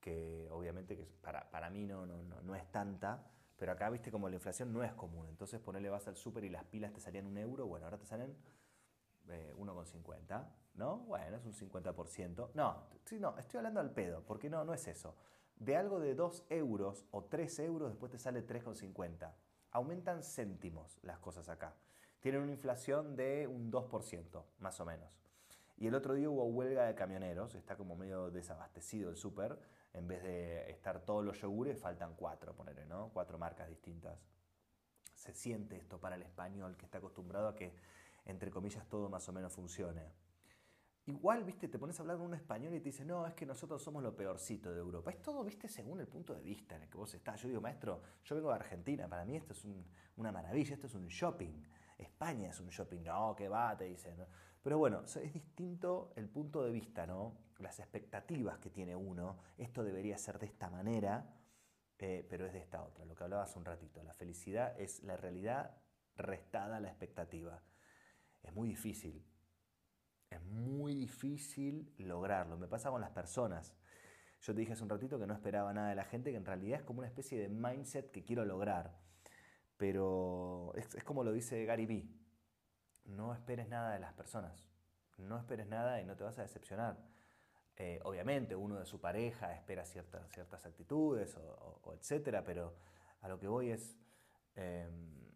que 0.00 0.48
obviamente 0.50 0.96
que 0.96 1.04
para, 1.04 1.48
para 1.50 1.70
mí 1.70 1.86
no, 1.86 2.06
no, 2.06 2.22
no 2.22 2.54
es 2.56 2.70
tanta, 2.72 3.24
pero 3.56 3.72
acá, 3.72 3.88
viste, 3.90 4.10
como 4.10 4.28
la 4.28 4.34
inflación 4.34 4.72
no 4.72 4.82
es 4.82 4.92
común. 4.94 5.28
Entonces, 5.28 5.60
ponerle 5.60 5.88
vas 5.88 6.06
al 6.08 6.16
súper 6.16 6.44
y 6.44 6.48
las 6.48 6.64
pilas 6.64 6.92
te 6.92 7.00
salían 7.00 7.26
un 7.26 7.38
euro, 7.38 7.66
bueno, 7.66 7.86
ahora 7.86 7.98
te 7.98 8.06
salen 8.06 8.36
1,50, 9.26 10.42
eh, 10.42 10.46
¿no? 10.74 10.98
Bueno, 10.98 11.36
es 11.36 11.44
un 11.44 11.52
50%. 11.54 12.50
No, 12.54 12.88
sí, 13.04 13.18
no, 13.18 13.38
estoy 13.38 13.58
hablando 13.58 13.80
al 13.80 13.90
pedo, 13.90 14.22
porque 14.24 14.50
no, 14.50 14.64
no 14.64 14.74
es 14.74 14.86
eso. 14.88 15.16
De 15.56 15.76
algo 15.76 16.00
de 16.00 16.14
2 16.14 16.46
euros 16.50 17.06
o 17.12 17.24
3 17.24 17.60
euros, 17.60 17.90
después 17.90 18.10
te 18.10 18.18
sale 18.18 18.44
3,50. 18.44 19.32
Aumentan 19.70 20.22
céntimos 20.22 20.98
las 21.02 21.18
cosas 21.20 21.48
acá. 21.48 21.76
Tienen 22.24 22.40
una 22.40 22.52
inflación 22.52 23.16
de 23.16 23.46
un 23.46 23.70
2%, 23.70 24.42
más 24.60 24.80
o 24.80 24.86
menos. 24.86 25.10
Y 25.76 25.88
el 25.88 25.94
otro 25.94 26.14
día 26.14 26.30
hubo 26.30 26.46
huelga 26.46 26.86
de 26.86 26.94
camioneros, 26.94 27.54
está 27.54 27.76
como 27.76 27.96
medio 27.96 28.30
desabastecido 28.30 29.10
el 29.10 29.18
súper 29.18 29.58
en 29.92 30.08
vez 30.08 30.22
de 30.22 30.70
estar 30.70 31.04
todos 31.04 31.22
los 31.22 31.38
yogures, 31.38 31.78
faltan 31.78 32.14
cuatro, 32.16 32.54
ponerle, 32.54 32.86
¿no? 32.86 33.10
Cuatro 33.12 33.36
marcas 33.36 33.68
distintas. 33.68 34.18
Se 35.12 35.34
siente 35.34 35.76
esto 35.76 36.00
para 36.00 36.16
el 36.16 36.22
español 36.22 36.78
que 36.78 36.86
está 36.86 36.96
acostumbrado 36.96 37.46
a 37.46 37.54
que, 37.54 37.74
entre 38.24 38.50
comillas, 38.50 38.88
todo 38.88 39.10
más 39.10 39.28
o 39.28 39.32
menos 39.34 39.52
funcione. 39.52 40.10
Igual, 41.04 41.44
viste, 41.44 41.68
te 41.68 41.78
pones 41.78 41.98
a 41.98 42.04
hablar 42.04 42.16
con 42.16 42.24
un 42.24 42.34
español 42.34 42.72
y 42.72 42.78
te 42.78 42.84
dice, 42.84 43.04
no, 43.04 43.26
es 43.26 43.34
que 43.34 43.44
nosotros 43.44 43.82
somos 43.82 44.02
lo 44.02 44.16
peorcito 44.16 44.72
de 44.72 44.80
Europa. 44.80 45.10
Es 45.10 45.20
todo, 45.20 45.44
viste, 45.44 45.68
según 45.68 46.00
el 46.00 46.08
punto 46.08 46.34
de 46.34 46.40
vista 46.40 46.74
en 46.76 46.84
el 46.84 46.88
que 46.88 46.96
vos 46.96 47.12
estás. 47.12 47.42
Yo 47.42 47.48
digo, 47.48 47.60
maestro, 47.60 48.00
yo 48.24 48.34
vengo 48.34 48.48
de 48.48 48.54
Argentina, 48.54 49.06
para 49.08 49.26
mí 49.26 49.36
esto 49.36 49.52
es 49.52 49.62
una 50.16 50.32
maravilla, 50.32 50.72
esto 50.72 50.86
es 50.86 50.94
un 50.94 51.06
shopping. 51.08 51.52
España 51.98 52.50
es 52.50 52.60
un 52.60 52.68
shopping, 52.68 53.02
no, 53.02 53.34
que 53.36 53.48
va, 53.48 53.76
te 53.76 53.84
dicen. 53.84 54.16
Pero 54.62 54.78
bueno, 54.78 55.02
es 55.04 55.32
distinto 55.32 56.12
el 56.16 56.28
punto 56.28 56.64
de 56.64 56.70
vista, 56.70 57.06
¿no? 57.06 57.36
Las 57.58 57.78
expectativas 57.78 58.58
que 58.58 58.70
tiene 58.70 58.96
uno. 58.96 59.38
Esto 59.58 59.84
debería 59.84 60.18
ser 60.18 60.38
de 60.38 60.46
esta 60.46 60.70
manera, 60.70 61.24
eh, 61.98 62.26
pero 62.28 62.46
es 62.46 62.52
de 62.52 62.60
esta 62.60 62.82
otra. 62.82 63.04
Lo 63.04 63.14
que 63.14 63.24
hablaba 63.24 63.44
hace 63.44 63.58
un 63.58 63.64
ratito. 63.64 64.02
La 64.02 64.14
felicidad 64.14 64.78
es 64.80 65.02
la 65.02 65.16
realidad 65.16 65.76
restada 66.16 66.76
a 66.76 66.80
la 66.80 66.88
expectativa. 66.88 67.62
Es 68.42 68.54
muy 68.54 68.68
difícil. 68.68 69.24
Es 70.30 70.42
muy 70.42 70.94
difícil 70.94 71.92
lograrlo. 71.98 72.56
Me 72.56 72.66
pasa 72.66 72.90
con 72.90 73.00
las 73.00 73.10
personas. 73.10 73.74
Yo 74.40 74.52
te 74.52 74.60
dije 74.60 74.72
hace 74.72 74.82
un 74.82 74.90
ratito 74.90 75.18
que 75.18 75.26
no 75.26 75.34
esperaba 75.34 75.72
nada 75.72 75.88
de 75.90 75.94
la 75.94 76.04
gente, 76.04 76.30
que 76.30 76.36
en 76.36 76.44
realidad 76.44 76.80
es 76.80 76.84
como 76.84 76.98
una 76.98 77.08
especie 77.08 77.38
de 77.38 77.48
mindset 77.48 78.10
que 78.10 78.24
quiero 78.24 78.44
lograr. 78.44 78.98
Pero 79.76 80.72
es, 80.74 80.94
es 80.94 81.04
como 81.04 81.24
lo 81.24 81.32
dice 81.32 81.64
Gary 81.64 81.86
Vee 81.86 82.24
no 83.04 83.34
esperes 83.34 83.68
nada 83.68 83.92
de 83.92 84.00
las 84.00 84.12
personas. 84.12 84.66
No 85.18 85.38
esperes 85.38 85.66
nada 85.66 86.00
y 86.00 86.04
no 86.04 86.16
te 86.16 86.24
vas 86.24 86.38
a 86.38 86.42
decepcionar. 86.42 86.96
Eh, 87.76 88.00
obviamente 88.04 88.54
uno 88.54 88.78
de 88.78 88.86
su 88.86 89.00
pareja 89.00 89.52
espera 89.54 89.84
ciertas, 89.84 90.28
ciertas 90.30 90.64
actitudes 90.64 91.36
o, 91.36 91.92
etcétera, 91.94 92.44
pero 92.44 92.74
a 93.20 93.28
lo 93.28 93.38
que 93.38 93.48
voy 93.48 93.70
es, 93.70 93.96
em, 94.54 95.32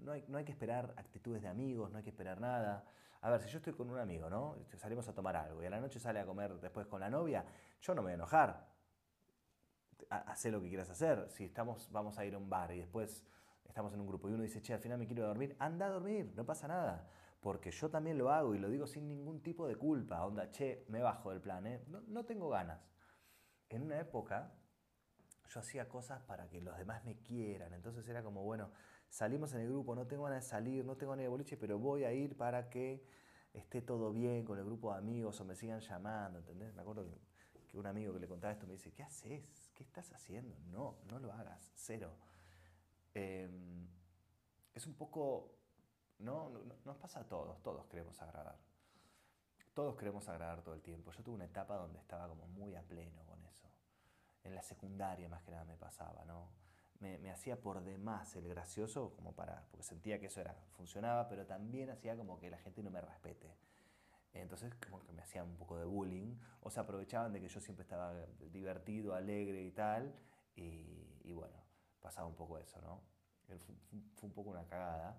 no, 0.00 0.12
hay, 0.12 0.24
no, 0.28 0.38
hay, 0.38 0.44
que 0.44 0.52
esperar 0.52 0.92
actitudes 0.96 1.42
de 1.42 1.48
amigos, 1.48 1.90
no 1.90 1.98
hay 1.98 2.04
que 2.04 2.10
esperar 2.10 2.40
nada. 2.40 2.84
A 3.22 3.30
ver, 3.30 3.42
si 3.42 3.48
yo 3.48 3.58
estoy 3.58 3.72
con 3.72 3.90
un 3.90 3.98
amigo, 3.98 4.28
¿no? 4.28 4.56
Salimos 4.76 5.08
a 5.08 5.14
tomar 5.14 5.36
algo 5.36 5.62
y 5.62 5.66
a 5.66 5.70
la 5.70 5.80
noche 5.80 5.98
sale 5.98 6.20
a 6.20 6.26
comer 6.26 6.60
después 6.60 6.86
con 6.86 7.00
la 7.00 7.08
novia, 7.08 7.44
yo 7.80 7.94
no 7.94 8.02
me 8.02 8.06
voy 8.06 8.12
a 8.12 8.14
enojar. 8.14 8.75
Haz 10.08 10.44
lo 10.46 10.60
que 10.60 10.68
quieras 10.68 10.90
hacer. 10.90 11.28
Si 11.30 11.44
estamos, 11.44 11.90
vamos 11.90 12.18
a 12.18 12.24
ir 12.24 12.34
a 12.34 12.38
un 12.38 12.48
bar 12.48 12.72
y 12.72 12.78
después 12.78 13.24
estamos 13.64 13.92
en 13.92 14.00
un 14.00 14.06
grupo 14.06 14.28
y 14.28 14.32
uno 14.32 14.42
dice, 14.42 14.62
che, 14.62 14.72
al 14.74 14.80
final 14.80 14.98
me 14.98 15.06
quiero 15.06 15.26
dormir, 15.26 15.56
anda 15.58 15.86
a 15.86 15.90
dormir, 15.90 16.32
no 16.36 16.44
pasa 16.44 16.68
nada. 16.68 17.08
Porque 17.40 17.70
yo 17.70 17.90
también 17.90 18.18
lo 18.18 18.30
hago 18.30 18.54
y 18.54 18.58
lo 18.58 18.68
digo 18.68 18.86
sin 18.86 19.08
ningún 19.08 19.42
tipo 19.42 19.66
de 19.66 19.76
culpa. 19.76 20.24
Onda, 20.24 20.50
che, 20.50 20.84
me 20.88 21.02
bajo 21.02 21.30
del 21.30 21.40
plan, 21.40 21.66
¿eh? 21.66 21.84
no, 21.88 22.00
no 22.08 22.24
tengo 22.24 22.48
ganas. 22.48 22.88
En 23.68 23.82
una 23.82 24.00
época 24.00 24.52
yo 25.48 25.60
hacía 25.60 25.88
cosas 25.88 26.22
para 26.22 26.48
que 26.48 26.60
los 26.60 26.76
demás 26.76 27.04
me 27.04 27.16
quieran. 27.18 27.72
Entonces 27.72 28.08
era 28.08 28.22
como, 28.22 28.42
bueno, 28.42 28.70
salimos 29.08 29.52
en 29.54 29.60
el 29.60 29.68
grupo, 29.68 29.94
no 29.94 30.06
tengo 30.06 30.24
ganas 30.24 30.44
de 30.44 30.48
salir, 30.48 30.84
no 30.84 30.96
tengo 30.96 31.12
ganas 31.12 31.24
de 31.24 31.28
boliche, 31.28 31.56
pero 31.56 31.78
voy 31.78 32.04
a 32.04 32.12
ir 32.12 32.36
para 32.36 32.68
que 32.68 33.04
esté 33.52 33.80
todo 33.82 34.12
bien 34.12 34.44
con 34.44 34.58
el 34.58 34.64
grupo 34.64 34.92
de 34.92 34.98
amigos 34.98 35.40
o 35.40 35.44
me 35.44 35.54
sigan 35.54 35.80
llamando, 35.80 36.38
¿entendés? 36.38 36.74
Me 36.74 36.82
acuerdo 36.82 37.06
que 37.68 37.78
un 37.78 37.86
amigo 37.86 38.12
que 38.12 38.20
le 38.20 38.28
contaba 38.28 38.52
esto 38.52 38.66
me 38.66 38.74
dice, 38.74 38.92
¿qué 38.92 39.02
haces? 39.02 39.65
¿Qué 39.76 39.82
estás 39.82 40.10
haciendo? 40.12 40.56
No, 40.72 40.96
no 41.04 41.18
lo 41.18 41.30
hagas, 41.32 41.70
cero. 41.74 42.16
Em, 43.12 43.86
es 44.74 44.86
un 44.86 44.94
poco, 44.94 45.52
¿no? 46.18 46.48
Nos 46.84 46.96
pasa 46.96 47.20
a 47.20 47.28
todos, 47.28 47.62
todos 47.62 47.86
queremos 47.86 48.20
agradar. 48.22 48.58
Todos 49.74 49.94
queremos 49.96 50.26
agradar 50.30 50.62
todo 50.62 50.74
el 50.74 50.80
tiempo. 50.80 51.12
Yo 51.12 51.22
tuve 51.22 51.34
una 51.34 51.44
etapa 51.44 51.76
donde 51.76 51.98
estaba 51.98 52.26
como 52.26 52.46
muy 52.46 52.74
a 52.74 52.82
pleno 52.82 53.22
con 53.26 53.44
eso. 53.44 53.68
En 54.44 54.54
la 54.54 54.62
secundaria 54.62 55.28
más 55.28 55.42
que 55.42 55.50
nada 55.50 55.64
me 55.64 55.76
pasaba, 55.76 56.24
¿no? 56.24 56.48
Me, 57.00 57.30
hacía 57.30 57.60
por 57.60 57.84
demás 57.84 58.34
el 58.36 58.48
gracioso, 58.48 59.12
como 59.14 59.34
para, 59.34 59.66
porque 59.70 59.82
sentía 59.84 60.18
que 60.18 60.26
eso 60.26 60.40
era, 60.40 60.54
funcionaba, 60.70 61.28
pero 61.28 61.44
también 61.44 61.90
hacía 61.90 62.16
como 62.16 62.38
que 62.38 62.48
la 62.48 62.56
gente 62.56 62.82
no 62.82 62.90
me 62.90 63.02
respete. 63.02 63.54
Entonces 64.40 64.74
como 64.74 65.02
que 65.02 65.12
me 65.12 65.22
hacían 65.22 65.46
un 65.48 65.56
poco 65.56 65.78
de 65.78 65.84
bullying, 65.84 66.34
o 66.60 66.70
se 66.70 66.80
aprovechaban 66.80 67.32
de 67.32 67.40
que 67.40 67.48
yo 67.48 67.60
siempre 67.60 67.82
estaba 67.82 68.14
divertido, 68.52 69.14
alegre 69.14 69.62
y 69.62 69.70
tal, 69.72 70.14
y 70.54 71.32
bueno, 71.32 71.66
pasaba 72.06 72.28
un 72.28 72.36
poco 72.36 72.56
eso, 72.56 72.80
¿no? 72.82 73.02
Fue, 73.46 73.58
un 74.22 74.32
poco 74.32 74.50
una 74.50 74.64
cagada, 74.64 75.18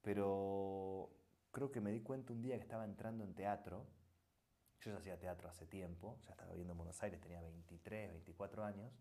pero 0.00 1.10
creo 1.50 1.70
que 1.70 1.80
me 1.80 1.90
di 1.90 2.00
cuenta 2.00 2.32
un 2.32 2.40
día 2.40 2.56
que 2.56 2.62
estaba 2.62 2.84
entrando 2.84 3.22
en 3.22 3.34
teatro. 3.34 3.86
Yo 4.80 4.90
ya 4.90 4.96
hacía 4.96 5.18
teatro 5.18 5.50
hace 5.50 5.66
tiempo, 5.66 6.18
ya 6.22 6.30
estaba 6.30 6.50
viviendo 6.52 6.72
en 6.72 6.78
Buenos 6.78 7.02
Aires, 7.02 7.20
tenía 7.20 7.40
23, 7.42 8.12
24 8.12 8.64
años. 8.64 8.92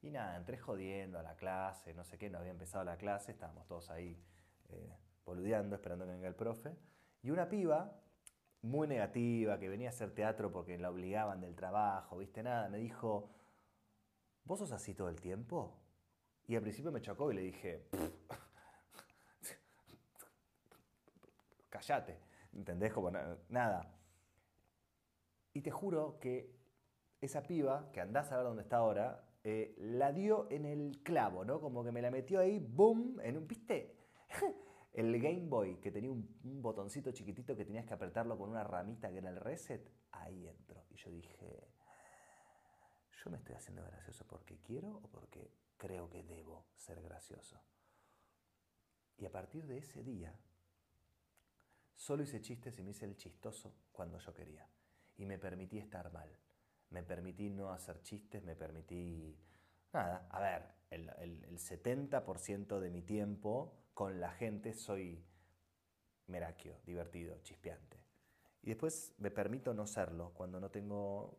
Y 0.00 0.10
nada, 0.12 0.36
entré 0.36 0.58
jodiendo 0.58 1.18
a 1.18 1.22
la 1.22 1.34
clase, 1.34 1.92
no 1.92 2.04
sé 2.04 2.18
qué, 2.18 2.30
no 2.30 2.38
había 2.38 2.52
empezado 2.52 2.84
la 2.84 2.96
clase, 2.96 3.32
estábamos 3.32 3.66
todos 3.66 3.90
ahí 3.90 4.16
eh, 4.68 4.96
boludeando, 5.24 5.74
esperando 5.74 6.04
que 6.04 6.12
venga 6.12 6.28
el 6.28 6.36
profe. 6.36 6.76
Y 7.22 7.30
una 7.30 7.48
piba, 7.48 8.00
muy 8.64 8.88
negativa, 8.88 9.58
que 9.58 9.68
venía 9.68 9.88
a 9.88 9.90
hacer 9.90 10.14
teatro 10.14 10.50
porque 10.50 10.78
la 10.78 10.90
obligaban 10.90 11.40
del 11.40 11.54
trabajo, 11.54 12.16
viste 12.16 12.42
nada, 12.42 12.68
me 12.70 12.78
dijo, 12.78 13.30
¿vos 14.44 14.58
sos 14.58 14.72
así 14.72 14.94
todo 14.94 15.10
el 15.10 15.20
tiempo? 15.20 15.78
Y 16.46 16.56
al 16.56 16.62
principio 16.62 16.90
me 16.90 17.02
chocó 17.02 17.30
y 17.30 17.34
le 17.34 17.42
dije, 17.42 17.86
callate, 21.68 22.18
¿entendés? 22.54 22.92
Como 22.92 23.10
nada. 23.50 23.94
Y 25.52 25.60
te 25.60 25.70
juro 25.70 26.18
que 26.18 26.50
esa 27.20 27.42
piba, 27.42 27.90
que 27.92 28.00
andás 28.00 28.32
a 28.32 28.36
ver 28.38 28.46
dónde 28.46 28.62
está 28.62 28.78
ahora, 28.78 29.26
eh, 29.42 29.74
la 29.76 30.10
dio 30.10 30.50
en 30.50 30.64
el 30.64 31.02
clavo, 31.02 31.44
¿no? 31.44 31.60
Como 31.60 31.84
que 31.84 31.92
me 31.92 32.00
la 32.00 32.10
metió 32.10 32.40
ahí, 32.40 32.58
boom, 32.60 33.20
en 33.22 33.36
un, 33.36 33.46
¿viste? 33.46 33.94
El 34.94 35.20
Game 35.20 35.48
Boy, 35.48 35.76
que 35.76 35.90
tenía 35.90 36.10
un, 36.10 36.40
un, 36.44 36.62
botoncito 36.62 37.12
chiquitito 37.12 37.54
que 37.54 37.64
tenías 37.64 37.84
que 37.84 37.94
apretarlo 37.94 38.38
con 38.38 38.48
una 38.48 38.64
ramita 38.64 39.10
que 39.10 39.18
era 39.18 39.30
el 39.30 39.36
reset, 39.36 39.90
ahí 40.12 40.48
entró. 40.48 40.84
Y 40.90 40.96
yo 40.96 41.10
dije, 41.10 41.68
¿yo 43.22 43.30
me 43.30 43.36
estoy 43.36 43.54
haciendo 43.54 43.84
gracioso 43.84 44.24
porque 44.26 44.58
quiero 44.60 44.88
o 44.88 45.08
porque 45.08 45.52
creo 45.76 46.08
que 46.08 46.22
debo 46.22 46.66
ser 46.74 47.02
gracioso. 47.02 47.60
Y 49.18 49.26
a 49.26 49.30
partir 49.30 49.66
de 49.66 49.78
ese 49.78 50.02
día, 50.02 50.34
Solo 52.04 52.22
hice 52.22 52.42
chistes 52.42 52.78
y 52.78 52.82
me 52.82 52.90
hice 52.90 53.06
el 53.06 53.16
chistoso 53.16 53.72
cuando 53.92 54.18
yo 54.18 54.34
quería. 54.34 54.68
Y 55.16 55.24
me 55.24 55.38
permití 55.38 55.78
estar 55.78 56.12
mal. 56.12 56.28
Me 56.90 57.02
permití 57.02 57.48
no 57.48 57.72
hacer 57.72 58.02
chistes, 58.02 58.42
me 58.44 58.56
permití... 58.56 59.38
Nada, 59.92 60.26
a 60.30 60.40
ver, 60.40 60.74
el, 60.90 61.08
el 61.18 61.58
70% 61.58 62.78
de 62.78 62.90
mi 62.90 63.02
tiempo 63.02 63.83
con 63.94 64.20
la 64.20 64.32
gente 64.32 64.74
soy 64.74 65.24
meraquio, 66.26 66.78
divertido, 66.84 67.38
chispeante. 67.42 68.04
Y 68.62 68.68
después 68.68 69.14
me 69.18 69.30
permito 69.30 69.72
no 69.74 69.86
serlo 69.86 70.32
cuando 70.34 70.58
no 70.58 70.70
tengo, 70.70 71.38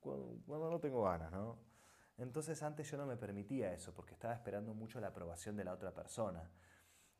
cuando, 0.00 0.70
no 0.70 0.80
tengo 0.80 1.02
ganas, 1.02 1.32
¿no? 1.32 1.58
Entonces 2.16 2.62
antes 2.62 2.90
yo 2.90 2.96
no 2.96 3.06
me 3.06 3.16
permitía 3.16 3.72
eso 3.72 3.92
porque 3.92 4.14
estaba 4.14 4.32
esperando 4.32 4.74
mucho 4.74 5.00
la 5.00 5.08
aprobación 5.08 5.56
de 5.56 5.64
la 5.64 5.72
otra 5.72 5.92
persona. 5.92 6.50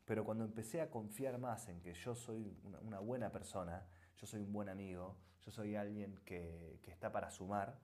Pero 0.05 0.25
cuando 0.25 0.45
empecé 0.45 0.81
a 0.81 0.91
confiar 0.91 1.39
más 1.39 1.69
en 1.69 1.81
que 1.81 1.95
yo 1.95 2.15
soy 2.15 2.57
una, 2.63 3.01
buena 3.01 3.31
persona, 3.31 3.87
yo 4.17 4.27
soy 4.27 4.43
un 4.43 4.53
buen 4.53 4.69
amigo, 4.69 5.17
yo 5.41 5.51
soy 5.51 5.75
alguien 5.75 6.17
que, 6.25 6.79
que 6.83 6.91
está 6.91 7.11
para 7.11 7.31
sumar, 7.31 7.79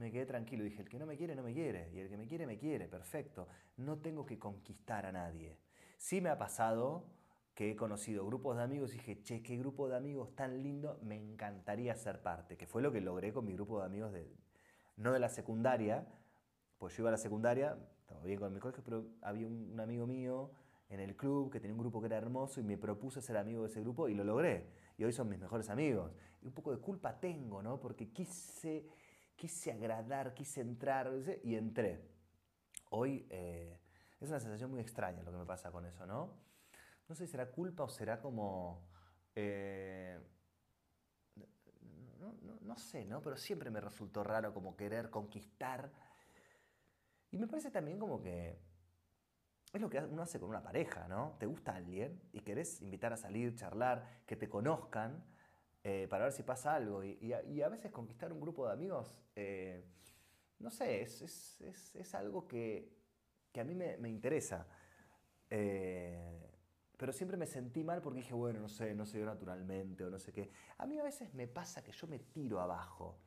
me 0.00 0.10
quedé 0.10 0.26
tranquilo. 0.26 0.64
Dije, 0.64 0.82
el 0.82 0.88
que 0.88 0.98
no 0.98 1.06
me 1.06 1.16
quiere, 1.16 1.34
no 1.34 1.42
me 1.42 1.52
quiere. 1.52 1.90
Y 1.92 2.00
el 2.00 2.08
que 2.08 2.16
me 2.16 2.26
quiere, 2.26 2.46
me 2.46 2.58
quiere. 2.58 2.88
Perfecto. 2.88 3.48
No 3.76 3.98
tengo 3.98 4.26
que 4.26 4.38
conquistar 4.38 5.06
a 5.06 5.12
nadie. 5.12 5.58
Sí 5.98 6.20
me 6.20 6.30
ha 6.30 6.38
pasado 6.38 7.04
que 7.54 7.70
he 7.70 7.76
conocido 7.76 8.24
grupos 8.24 8.56
de 8.56 8.62
amigos 8.62 8.94
y 8.94 8.96
dije, 8.96 9.22
che, 9.22 9.42
qué 9.42 9.56
grupo 9.58 9.88
de 9.88 9.96
amigos 9.96 10.34
tan 10.34 10.62
lindo, 10.62 10.98
me 11.02 11.16
encantaría 11.16 11.94
ser 11.94 12.22
parte, 12.22 12.56
que 12.56 12.66
fue 12.66 12.80
lo 12.80 12.90
que 12.90 13.02
logré 13.02 13.34
con 13.34 13.44
mi 13.44 13.52
grupo 13.52 13.80
de 13.80 13.84
amigos, 13.84 14.12
de, 14.12 14.34
no 14.96 15.12
de 15.12 15.18
la 15.18 15.28
secundaria, 15.28 16.06
pues 16.78 16.96
yo 16.96 17.02
iba 17.02 17.10
a 17.10 17.12
la 17.12 17.18
secundaria, 17.18 17.76
estaba 18.00 18.24
bien 18.24 18.38
con 18.38 18.54
mi 18.54 18.60
colegio, 18.60 18.82
pero 18.82 19.04
había 19.20 19.46
un, 19.46 19.78
amigo 19.78 20.06
mío 20.06 20.52
en 20.88 21.00
el 21.00 21.16
club 21.16 21.52
que 21.52 21.60
tenía 21.60 21.74
un 21.74 21.80
grupo 21.80 22.00
que 22.00 22.06
era 22.06 22.16
hermoso 22.16 22.60
y 22.60 22.62
me 22.62 22.78
propuse 22.78 23.20
ser 23.20 23.36
amigo 23.36 23.62
de 23.62 23.68
ese 23.68 23.82
grupo 23.82 24.08
y 24.08 24.14
lo 24.14 24.24
logré. 24.24 24.66
Y 24.96 25.04
hoy 25.04 25.12
son 25.12 25.28
mis 25.28 25.38
mejores 25.38 25.68
amigos. 25.68 26.12
Y 26.40 26.46
un 26.46 26.54
poco 26.54 26.72
de 26.72 26.78
culpa 26.78 27.20
tengo, 27.20 27.62
¿no? 27.62 27.78
Porque 27.78 28.10
quise, 28.10 28.86
quise 29.40 29.72
agradar, 29.72 30.34
quise 30.34 30.60
entrar 30.60 31.10
y 31.42 31.54
entré. 31.54 31.98
Hoy 32.90 33.26
eh, 33.30 33.80
es 34.20 34.28
una 34.28 34.38
sensación 34.38 34.70
muy 34.70 34.80
extraña 34.80 35.22
lo 35.22 35.32
que 35.32 35.38
me 35.38 35.46
pasa 35.46 35.72
con 35.72 35.86
eso, 35.86 36.04
¿no? 36.04 36.36
no 37.08 37.14
sé 37.14 37.26
si 37.26 37.32
será 37.32 37.50
culpa 37.50 37.84
o 37.84 37.88
será 37.88 38.20
como... 38.20 38.86
Eh, 39.34 40.20
no, 42.60 42.76
sé, 42.76 43.06
¿no? 43.06 43.22
Pero 43.22 43.36
siempre 43.36 43.70
me 43.70 43.80
resultó 43.80 44.22
raro 44.22 44.52
como 44.52 44.76
querer 44.76 45.10
conquistar. 45.10 45.90
Y 47.30 47.38
me 47.38 47.48
parece 47.48 47.70
también 47.70 47.98
como 47.98 48.20
que 48.20 48.58
es 49.72 49.80
lo 49.80 49.88
que 49.88 49.98
uno 49.98 50.22
hace 50.22 50.38
con 50.38 50.50
una 50.50 50.62
pareja, 50.62 51.08
¿no? 51.08 51.36
Te 51.40 51.46
gusta 51.46 51.74
alguien 51.74 52.20
y 52.32 52.40
querés 52.40 52.80
invitar 52.82 53.12
a 53.12 53.16
salir, 53.16 53.56
charlar, 53.56 54.22
que 54.26 54.36
te 54.36 54.48
conozcan 54.48 55.24
eh, 55.82 56.06
para 56.08 56.24
ver 56.24 56.32
si 56.32 56.42
pasa 56.42 56.74
algo. 56.74 57.02
Y, 57.04 57.32
a, 57.32 57.68
veces 57.68 57.90
conquistar 57.90 58.32
un 58.32 58.40
grupo 58.40 58.66
de 58.66 58.72
amigos, 58.72 59.14
eh, 59.36 59.84
no 60.58 60.70
sé, 60.70 61.02
es, 61.02 62.14
algo 62.14 62.46
que, 62.46 62.92
a 63.58 63.64
mí 63.64 63.74
me, 63.74 64.08
interesa. 64.08 64.66
Pero 67.00 67.14
siempre 67.14 67.38
me 67.38 67.46
sentí 67.46 67.82
mal 67.82 68.02
porque 68.02 68.18
dije, 68.18 68.34
bueno, 68.34 68.60
no 68.60 68.68
sé, 68.68 68.94
no 68.94 69.06
se 69.06 69.16
dio 69.16 69.26
naturalmente 69.26 70.04
o 70.04 70.10
no 70.10 70.18
sé 70.18 70.34
qué. 70.34 70.52
A 70.76 70.86
mí 70.86 70.98
a 70.98 71.02
veces 71.02 71.32
me 71.32 71.48
pasa 71.48 71.82
que 71.82 71.92
yo 71.92 72.06
me 72.06 72.18
tiro 72.18 72.60
abajo 72.60 73.18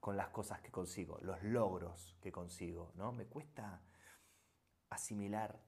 con 0.00 0.16
las 0.16 0.30
cosas 0.30 0.60
que 0.60 0.72
consigo, 0.72 1.20
los 1.22 1.40
logros 1.44 2.16
que 2.20 2.32
consigo, 2.32 2.92
¿no? 2.96 3.12
Me 3.12 3.26
cuesta 3.26 3.80
asimilar 4.90 5.62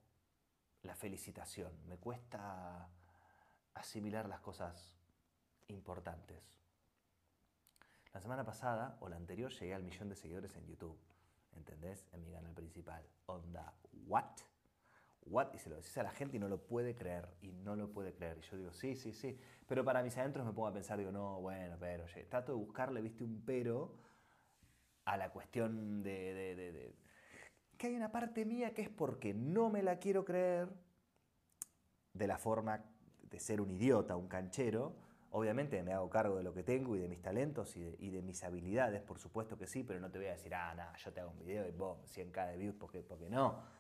la 0.83 0.97
felicitación, 0.97 1.73
me 1.87 1.99
cuesta 1.99 2.91
asimilar 3.75 4.29
las 4.29 4.41
cosas 4.41 4.96
importantes. 5.69 6.61
La 8.13 8.21
semana 8.21 8.45
pasada 8.45 8.97
o 9.01 9.09
la 9.09 9.17
anterior 9.17 9.53
llegué 9.53 9.75
al 9.75 9.83
millón 9.83 10.09
de 10.09 10.17
seguidores 10.17 10.57
en 10.57 10.67
YouTube, 10.67 10.99
¿entendés? 11.53 12.07
En 12.13 12.25
mi 12.25 12.33
canal 12.33 12.55
principal. 12.55 13.05
Onda, 13.27 13.75
¿what? 14.07 14.25
what? 15.27 15.53
Y 15.55 15.59
se 15.59 15.69
lo 15.69 15.77
decís 15.77 15.97
a 15.99 16.03
la 16.03 16.11
gente 16.11 16.37
y 16.37 16.41
no 16.41 16.49
lo 16.49 16.63
puede 16.63 16.95
creer, 16.95 17.29
y 17.41 17.53
no 17.53 17.77
lo 17.77 17.93
puede 17.93 18.15
creer. 18.15 18.39
Y 18.39 18.43
yo 18.43 18.57
digo, 18.57 18.73
sí, 18.73 18.97
sí, 18.97 19.13
sí. 19.13 19.39
Pero 19.67 19.85
para 19.85 20.03
mis 20.03 20.17
adentros 20.17 20.47
me 20.47 20.53
pongo 20.53 20.69
a 20.69 20.73
pensar, 20.73 20.99
digo, 20.99 21.13
no, 21.13 21.41
bueno, 21.41 21.77
pero, 21.79 22.05
trato 22.29 22.53
de 22.53 22.59
buscarle, 22.59 23.01
viste, 23.01 23.25
un 23.25 23.43
pero 23.45 23.99
a 25.05 25.17
la 25.17 25.31
cuestión 25.31 26.03
de, 26.03 26.35
de, 26.35 26.73
de, 26.73 26.97
que 27.77 27.89
hay 27.89 27.95
una 27.95 28.11
parte 28.11 28.45
mía 28.45 28.75
que 28.75 28.83
es 28.83 28.89
porque 28.91 29.35
no 29.35 29.71
me 29.71 29.83
la 29.83 29.99
quiero 29.99 30.25
creer 30.25 30.69
de 32.13 32.27
la 32.27 32.39
forma 32.39 32.85
de 33.23 33.39
ser 33.39 33.61
un 33.61 33.71
idiota, 33.71 34.17
un 34.17 34.29
canchero. 34.29 34.97
Obviamente 35.31 35.83
me 35.83 35.93
hago 35.93 36.09
cargo 36.09 36.37
de 36.37 36.43
lo 36.43 36.55
que 36.55 36.63
tengo 36.63 36.97
y 36.97 37.01
de 37.01 37.09
mis 37.09 37.21
talentos 37.21 37.77
y 37.77 38.11
de, 38.11 38.23
mis 38.23 38.43
habilidades, 38.45 39.03
por 39.03 39.19
supuesto 39.19 39.59
que 39.59 39.67
sí, 39.67 39.83
pero 39.83 40.01
no 40.01 40.11
te 40.11 40.19
voy 40.19 40.29
a 40.29 40.33
decir, 40.33 40.55
ah, 40.55 40.75
nada, 40.75 40.97
yo 40.97 41.13
te 41.13 41.21
hago 41.21 41.31
un 41.31 41.39
video 41.39 41.67
y 41.67 41.73
boom, 41.73 41.99
100k 42.05 42.51
de 42.53 42.57
views, 42.57 42.77
porque, 42.79 43.03
porque 43.03 43.29
no 43.29 43.77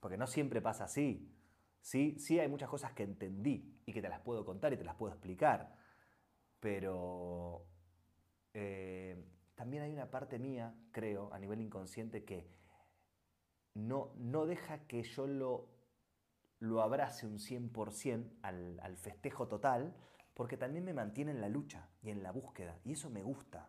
porque 0.00 0.16
no 0.16 0.26
siempre 0.26 0.60
pasa 0.60 0.84
así. 0.84 1.30
Sí, 1.82 2.16
sí 2.18 2.40
hay 2.40 2.48
muchas 2.48 2.68
cosas 2.68 2.92
que 2.92 3.02
entendí 3.02 3.80
y 3.86 3.92
que 3.92 4.02
te 4.02 4.08
las 4.08 4.20
puedo 4.20 4.44
contar 4.44 4.72
y 4.72 4.76
te 4.76 4.84
las 4.84 4.96
puedo 4.96 5.12
explicar. 5.12 5.76
Pero 6.58 7.66
eh, 8.52 9.22
también 9.54 9.84
hay 9.84 9.92
una 9.92 10.10
parte 10.10 10.38
mía, 10.38 10.74
creo, 10.90 11.32
a 11.32 11.38
nivel 11.38 11.60
inconsciente, 11.60 12.24
que 12.24 12.50
no, 13.74 14.12
no 14.16 14.46
deja 14.46 14.86
que 14.86 15.02
yo 15.02 15.26
lo, 15.26 15.68
lo 16.58 16.82
abrace 16.82 17.26
un 17.26 17.38
100% 17.38 18.38
al, 18.42 18.80
al 18.80 18.96
festejo 18.96 19.48
total, 19.48 19.94
porque 20.40 20.56
también 20.56 20.86
me 20.86 20.94
mantiene 20.94 21.32
en 21.32 21.42
la 21.42 21.50
lucha 21.50 21.86
y 22.00 22.08
en 22.08 22.22
la 22.22 22.32
búsqueda. 22.32 22.80
Y 22.82 22.92
eso 22.92 23.10
me 23.10 23.22
gusta. 23.22 23.68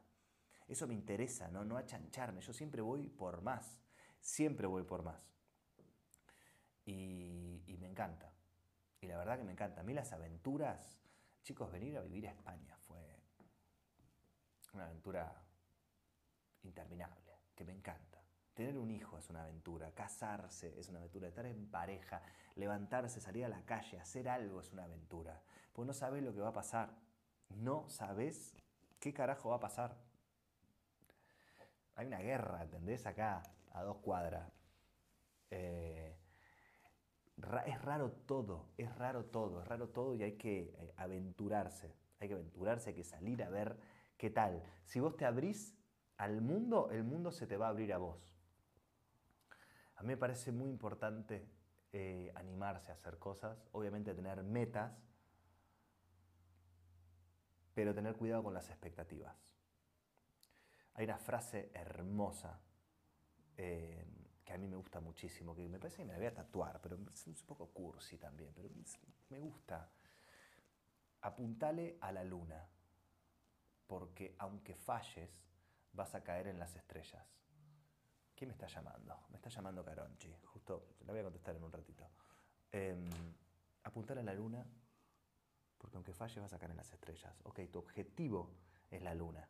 Eso 0.69 0.87
me 0.87 0.93
interesa, 0.93 1.49
¿no? 1.49 1.65
no 1.65 1.75
achancharme. 1.75 2.39
Yo 2.39 2.53
siempre 2.53 2.81
voy 2.81 3.09
por 3.09 3.41
más. 3.41 3.77
Siempre 4.21 4.67
voy 4.67 4.83
por 4.83 5.03
más. 5.03 5.21
Y, 6.85 7.75
me 7.77 7.87
encanta. 7.87 8.31
Y 9.01 9.07
la 9.07 9.17
verdad 9.17 9.37
que 9.37 9.43
me 9.43 9.51
encanta. 9.51 9.81
A 9.81 9.83
mí 9.83 9.93
las 9.93 10.13
aventuras, 10.13 10.97
chicos, 11.43 11.69
venir 11.73 11.97
a 11.97 12.03
vivir 12.03 12.25
a 12.29 12.31
España 12.31 12.77
fue 12.77 13.19
una 14.71 14.85
aventura 14.85 15.43
interminable, 16.63 17.33
que 17.53 17.65
me 17.65 17.73
encanta. 17.73 18.23
Tener 18.53 18.77
un 18.77 18.91
hijo 18.91 19.17
es 19.17 19.29
una 19.29 19.43
aventura, 19.43 19.91
casarse 19.91 20.79
es 20.79 20.87
una 20.87 20.99
aventura, 20.99 21.27
estar 21.27 21.45
en 21.45 21.69
pareja, 21.69 22.21
levantarse, 22.55 23.19
salir 23.19 23.43
a 23.43 23.49
la 23.49 23.65
calle, 23.65 23.99
hacer 23.99 24.29
algo 24.29 24.61
es 24.61 24.71
una 24.71 24.85
aventura. 24.85 25.43
Pues 25.73 25.87
no 25.87 25.93
sabes 25.93 26.23
lo 26.23 26.33
que 26.33 26.41
va 26.41 26.49
a 26.49 26.53
pasar. 26.53 26.89
No 27.49 27.89
sabes 27.89 28.55
qué 28.99 29.13
carajo 29.13 29.49
va 29.49 29.57
a 29.57 29.59
pasar. 29.59 29.97
Hay 31.95 32.07
una 32.07 32.19
guerra, 32.19 32.63
¿entendés? 32.63 33.05
Acá, 33.05 33.43
a 33.71 33.83
dos 33.83 33.97
cuadras. 33.97 34.51
Eh, 35.49 36.17
es 37.65 37.81
raro 37.81 38.11
todo, 38.11 38.69
es 38.77 38.95
raro 38.95 39.25
todo, 39.25 39.61
es 39.61 39.67
raro 39.67 39.89
todo 39.89 40.15
y 40.15 40.23
hay 40.23 40.33
que 40.33 40.73
eh, 40.77 40.93
aventurarse, 40.97 41.93
hay 42.19 42.27
que 42.27 42.35
aventurarse, 42.35 42.89
hay 42.91 42.95
que 42.95 43.03
salir 43.03 43.43
a 43.43 43.49
ver 43.49 43.77
qué 44.17 44.29
tal. 44.29 44.63
Si 44.85 44.99
vos 44.99 45.17
te 45.17 45.25
abrís 45.25 45.75
al 46.17 46.41
mundo, 46.41 46.89
el 46.91 47.03
mundo 47.03 47.31
se 47.31 47.47
te 47.47 47.57
va 47.57 47.67
a 47.67 47.69
abrir 47.69 47.93
a 47.93 47.97
vos. 47.97 48.33
A 49.95 50.03
mí 50.03 50.09
me 50.09 50.17
parece 50.17 50.51
muy 50.51 50.69
importante 50.69 51.47
eh, 51.91 52.31
animarse 52.35 52.91
a 52.91 52.95
hacer 52.95 53.17
cosas, 53.17 53.67
obviamente 53.71 54.13
tener 54.13 54.43
metas, 54.43 54.93
pero 57.73 57.93
tener 57.93 58.15
cuidado 58.15 58.43
con 58.43 58.53
las 58.53 58.69
expectativas. 58.69 59.35
Hay 60.93 61.05
una 61.05 61.17
frase 61.17 61.71
hermosa 61.73 62.59
eh, 63.57 64.05
a 64.53 64.57
mí 64.57 64.67
me 64.67 64.75
gusta 64.75 64.99
muchísimo, 64.99 65.55
que 65.55 65.67
me 65.67 65.79
parece 65.79 65.97
que 65.97 66.05
me 66.05 66.13
la 66.13 66.19
voy 66.19 66.27
a 66.27 66.33
tatuar, 66.33 66.81
pero 66.81 66.97
es 67.13 67.27
un 67.27 67.35
poco 67.45 67.67
cursi 67.69 68.17
también, 68.17 68.53
pero 68.53 68.69
me 69.29 69.39
gusta. 69.39 69.89
Apuntale 71.21 71.97
a 72.01 72.11
la 72.11 72.23
luna, 72.23 72.67
porque 73.87 74.35
aunque 74.39 74.75
falles, 74.75 75.29
vas 75.93 76.15
a 76.15 76.23
caer 76.23 76.47
en 76.47 76.59
las 76.59 76.75
estrellas. 76.75 77.25
¿Quién 78.35 78.49
me 78.49 78.53
está 78.53 78.67
llamando? 78.67 79.25
Me 79.29 79.37
está 79.37 79.49
llamando 79.49 79.85
Caronchi, 79.85 80.33
justo, 80.43 80.95
la 81.05 81.13
voy 81.13 81.21
a 81.21 81.23
contestar 81.23 81.55
en 81.55 81.63
un 81.63 81.71
ratito. 81.71 82.09
Eh, 82.71 82.95
apuntale 83.83 84.21
a 84.21 84.23
la 84.23 84.33
luna, 84.33 84.65
porque 85.81 85.97
aunque 85.97 86.13
falles 86.13 86.39
vas 86.39 86.53
a 86.53 86.59
caer 86.59 86.71
en 86.71 86.77
las 86.77 86.93
estrellas. 86.93 87.41
Ok, 87.43 87.59
tu 87.71 87.79
objetivo 87.79 88.53
es 88.91 89.01
la 89.01 89.15
luna, 89.15 89.49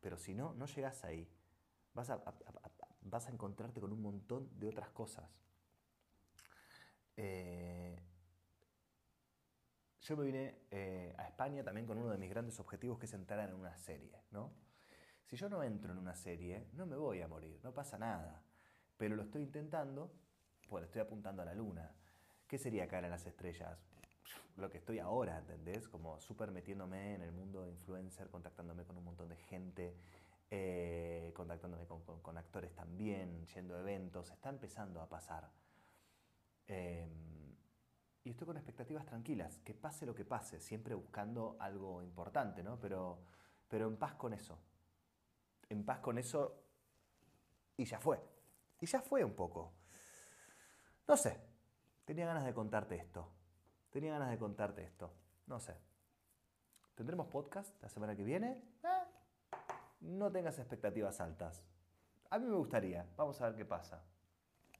pero 0.00 0.16
si 0.16 0.32
no, 0.32 0.54
no 0.54 0.66
llegas 0.66 1.04
ahí. 1.04 1.28
Vas 1.94 2.10
a, 2.10 2.22
vas 3.02 3.26
a 3.26 3.30
encontrarte 3.32 3.80
con 3.80 3.92
un 3.92 4.00
montón 4.00 4.48
de 4.56 4.68
otras 4.68 4.90
cosas. 4.90 5.28
Eh, 7.16 8.00
yo 10.02 10.16
me 10.16 10.24
vine 10.24 10.60
eh, 10.70 11.12
a 11.18 11.26
España 11.26 11.64
también 11.64 11.86
con 11.86 11.98
uno 11.98 12.10
de 12.10 12.18
mis 12.18 12.30
grandes 12.30 12.60
objetivos 12.60 13.00
que 13.00 13.06
es 13.06 13.14
entrar 13.14 13.48
en 13.48 13.56
una 13.56 13.76
serie, 13.76 14.22
¿no? 14.30 14.52
Si 15.24 15.36
yo 15.36 15.48
no 15.48 15.62
entro 15.64 15.92
en 15.92 15.98
una 15.98 16.14
serie, 16.14 16.68
no 16.74 16.86
me 16.86 16.96
voy 16.96 17.20
a 17.20 17.26
morir, 17.26 17.58
no 17.64 17.74
pasa 17.74 17.98
nada. 17.98 18.44
Pero 18.96 19.16
lo 19.16 19.24
estoy 19.24 19.42
intentando, 19.42 20.14
pues 20.68 20.84
estoy 20.84 21.02
apuntando 21.02 21.42
a 21.42 21.44
la 21.44 21.54
luna. 21.54 21.92
¿Qué 22.46 22.58
sería 22.58 22.86
caer 22.86 23.04
en 23.04 23.10
las 23.10 23.26
estrellas? 23.26 23.97
Lo 24.58 24.70
que 24.70 24.78
estoy 24.78 24.98
ahora, 24.98 25.38
¿entendés? 25.38 25.88
Como 25.88 26.18
súper 26.20 26.50
metiéndome 26.50 27.14
en 27.14 27.22
el 27.22 27.32
mundo 27.32 27.66
influencer, 27.66 28.28
contactándome 28.28 28.84
con 28.84 28.96
un 28.96 29.04
montón 29.04 29.28
de 29.28 29.36
gente, 29.36 29.96
eh, 30.50 31.32
contactándome 31.34 31.86
con, 31.86 32.38
actores 32.38 32.74
también, 32.74 33.46
yendo 33.46 33.76
a 33.76 33.80
eventos, 33.80 34.30
está 34.30 34.48
empezando 34.48 35.00
a 35.00 35.08
pasar. 35.08 35.50
Em, 36.66 37.54
y 38.24 38.30
estoy 38.30 38.46
con 38.46 38.56
expectativas 38.56 39.06
tranquilas, 39.06 39.58
que 39.60 39.74
pase 39.74 40.04
lo 40.06 40.14
que 40.14 40.24
pase, 40.24 40.60
siempre 40.60 40.94
buscando 40.94 41.56
algo 41.60 42.02
importante, 42.02 42.62
¿no? 42.62 42.78
Pero, 42.78 43.20
pero 43.68 43.86
en 43.88 43.96
paz 43.96 44.14
con 44.14 44.32
eso. 44.32 44.58
En 45.68 45.84
paz 45.84 46.00
con 46.00 46.18
eso 46.18 46.62
y 47.76 47.84
ya 47.84 48.00
fue. 48.00 48.20
Y 48.80 48.86
ya 48.86 49.00
fue 49.00 49.24
un 49.24 49.34
poco. 49.34 49.72
No 51.06 51.16
sé, 51.16 51.40
tenía 52.04 52.26
ganas 52.26 52.44
de 52.44 52.52
contarte 52.52 52.96
esto. 52.96 53.37
Tenía 53.90 54.12
ganas 54.12 54.30
de 54.30 54.38
contarte 54.38 54.82
esto. 54.82 55.10
No 55.46 55.58
sé. 55.60 55.74
¿Tendremos 56.94 57.26
podcast 57.28 57.80
la 57.82 57.88
semana 57.88 58.14
que 58.14 58.24
viene? 58.24 58.62
Eh, 58.82 59.56
no 60.00 60.30
tengas 60.30 60.58
expectativas 60.58 61.20
altas. 61.20 61.62
A 62.30 62.38
mí 62.38 62.46
me 62.46 62.56
gustaría. 62.56 63.06
Vamos 63.16 63.40
a 63.40 63.46
ver 63.46 63.56
qué 63.56 63.64
pasa. 63.64 64.02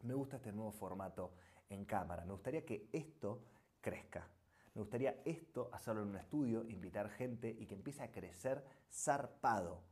Me 0.03 0.14
gusta 0.14 0.37
este 0.37 0.53
nuevo 0.53 0.73
formato 0.73 1.33
en 1.71 1.85
cámara. 1.85 2.25
Me 2.25 2.33
gustaría 2.33 2.64
que 2.64 2.88
esto 2.92 3.44
crezca. 3.81 4.29
Me 4.75 4.83
gustaría 4.83 5.23
esto 5.25 5.71
hacerlo 5.73 6.03
en 6.03 6.09
un 6.09 6.16
estudio, 6.16 6.64
invitar 6.68 7.09
gente 7.09 7.49
y 7.49 7.66
que 7.66 7.75
empiece 7.75 8.03
a 8.03 8.12
crecer 8.12 8.62
zarpado 8.90 9.83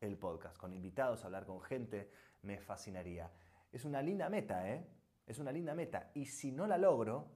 el 0.00 0.16
podcast, 0.18 0.56
con 0.56 0.72
invitados, 0.72 1.24
hablar 1.24 1.46
con 1.46 1.60
gente, 1.60 2.10
me 2.42 2.58
fascinaría. 2.58 3.30
Es 3.70 3.84
una 3.84 4.02
linda 4.02 4.28
meta, 4.28 4.68
¿eh? 4.70 4.86
Es 5.26 5.38
una 5.38 5.52
linda 5.52 5.74
meta. 5.74 6.10
Y 6.14 6.26
si 6.26 6.52
no 6.52 6.66
la 6.66 6.78
logro, 6.78 7.28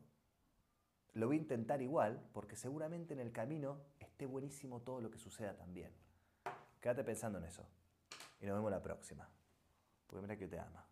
lo 1.15 1.27
voy 1.27 1.37
a 1.37 1.41
intentar 1.41 1.83
igual, 1.83 2.23
porque 2.33 2.57
seguramente 2.57 3.15
en 3.15 3.21
el 3.21 3.33
camino 3.33 3.79
esté 3.99 4.27
buenísimo 4.27 4.81
todo 4.81 5.01
lo 5.01 5.11
que 5.11 5.19
suceda 5.19 5.57
también. 5.57 5.93
Quédate 6.81 7.05
pensando 7.05 7.39
en 7.39 7.45
eso. 7.45 7.67
Y 8.41 8.47
nos 8.47 8.57
vemos 8.57 8.71
la 8.71 8.83
próxima. 8.83 9.29
Porque 10.07 10.23
mira 10.23 10.37
que 10.37 10.47
te 10.47 10.59
ama. 10.59 10.85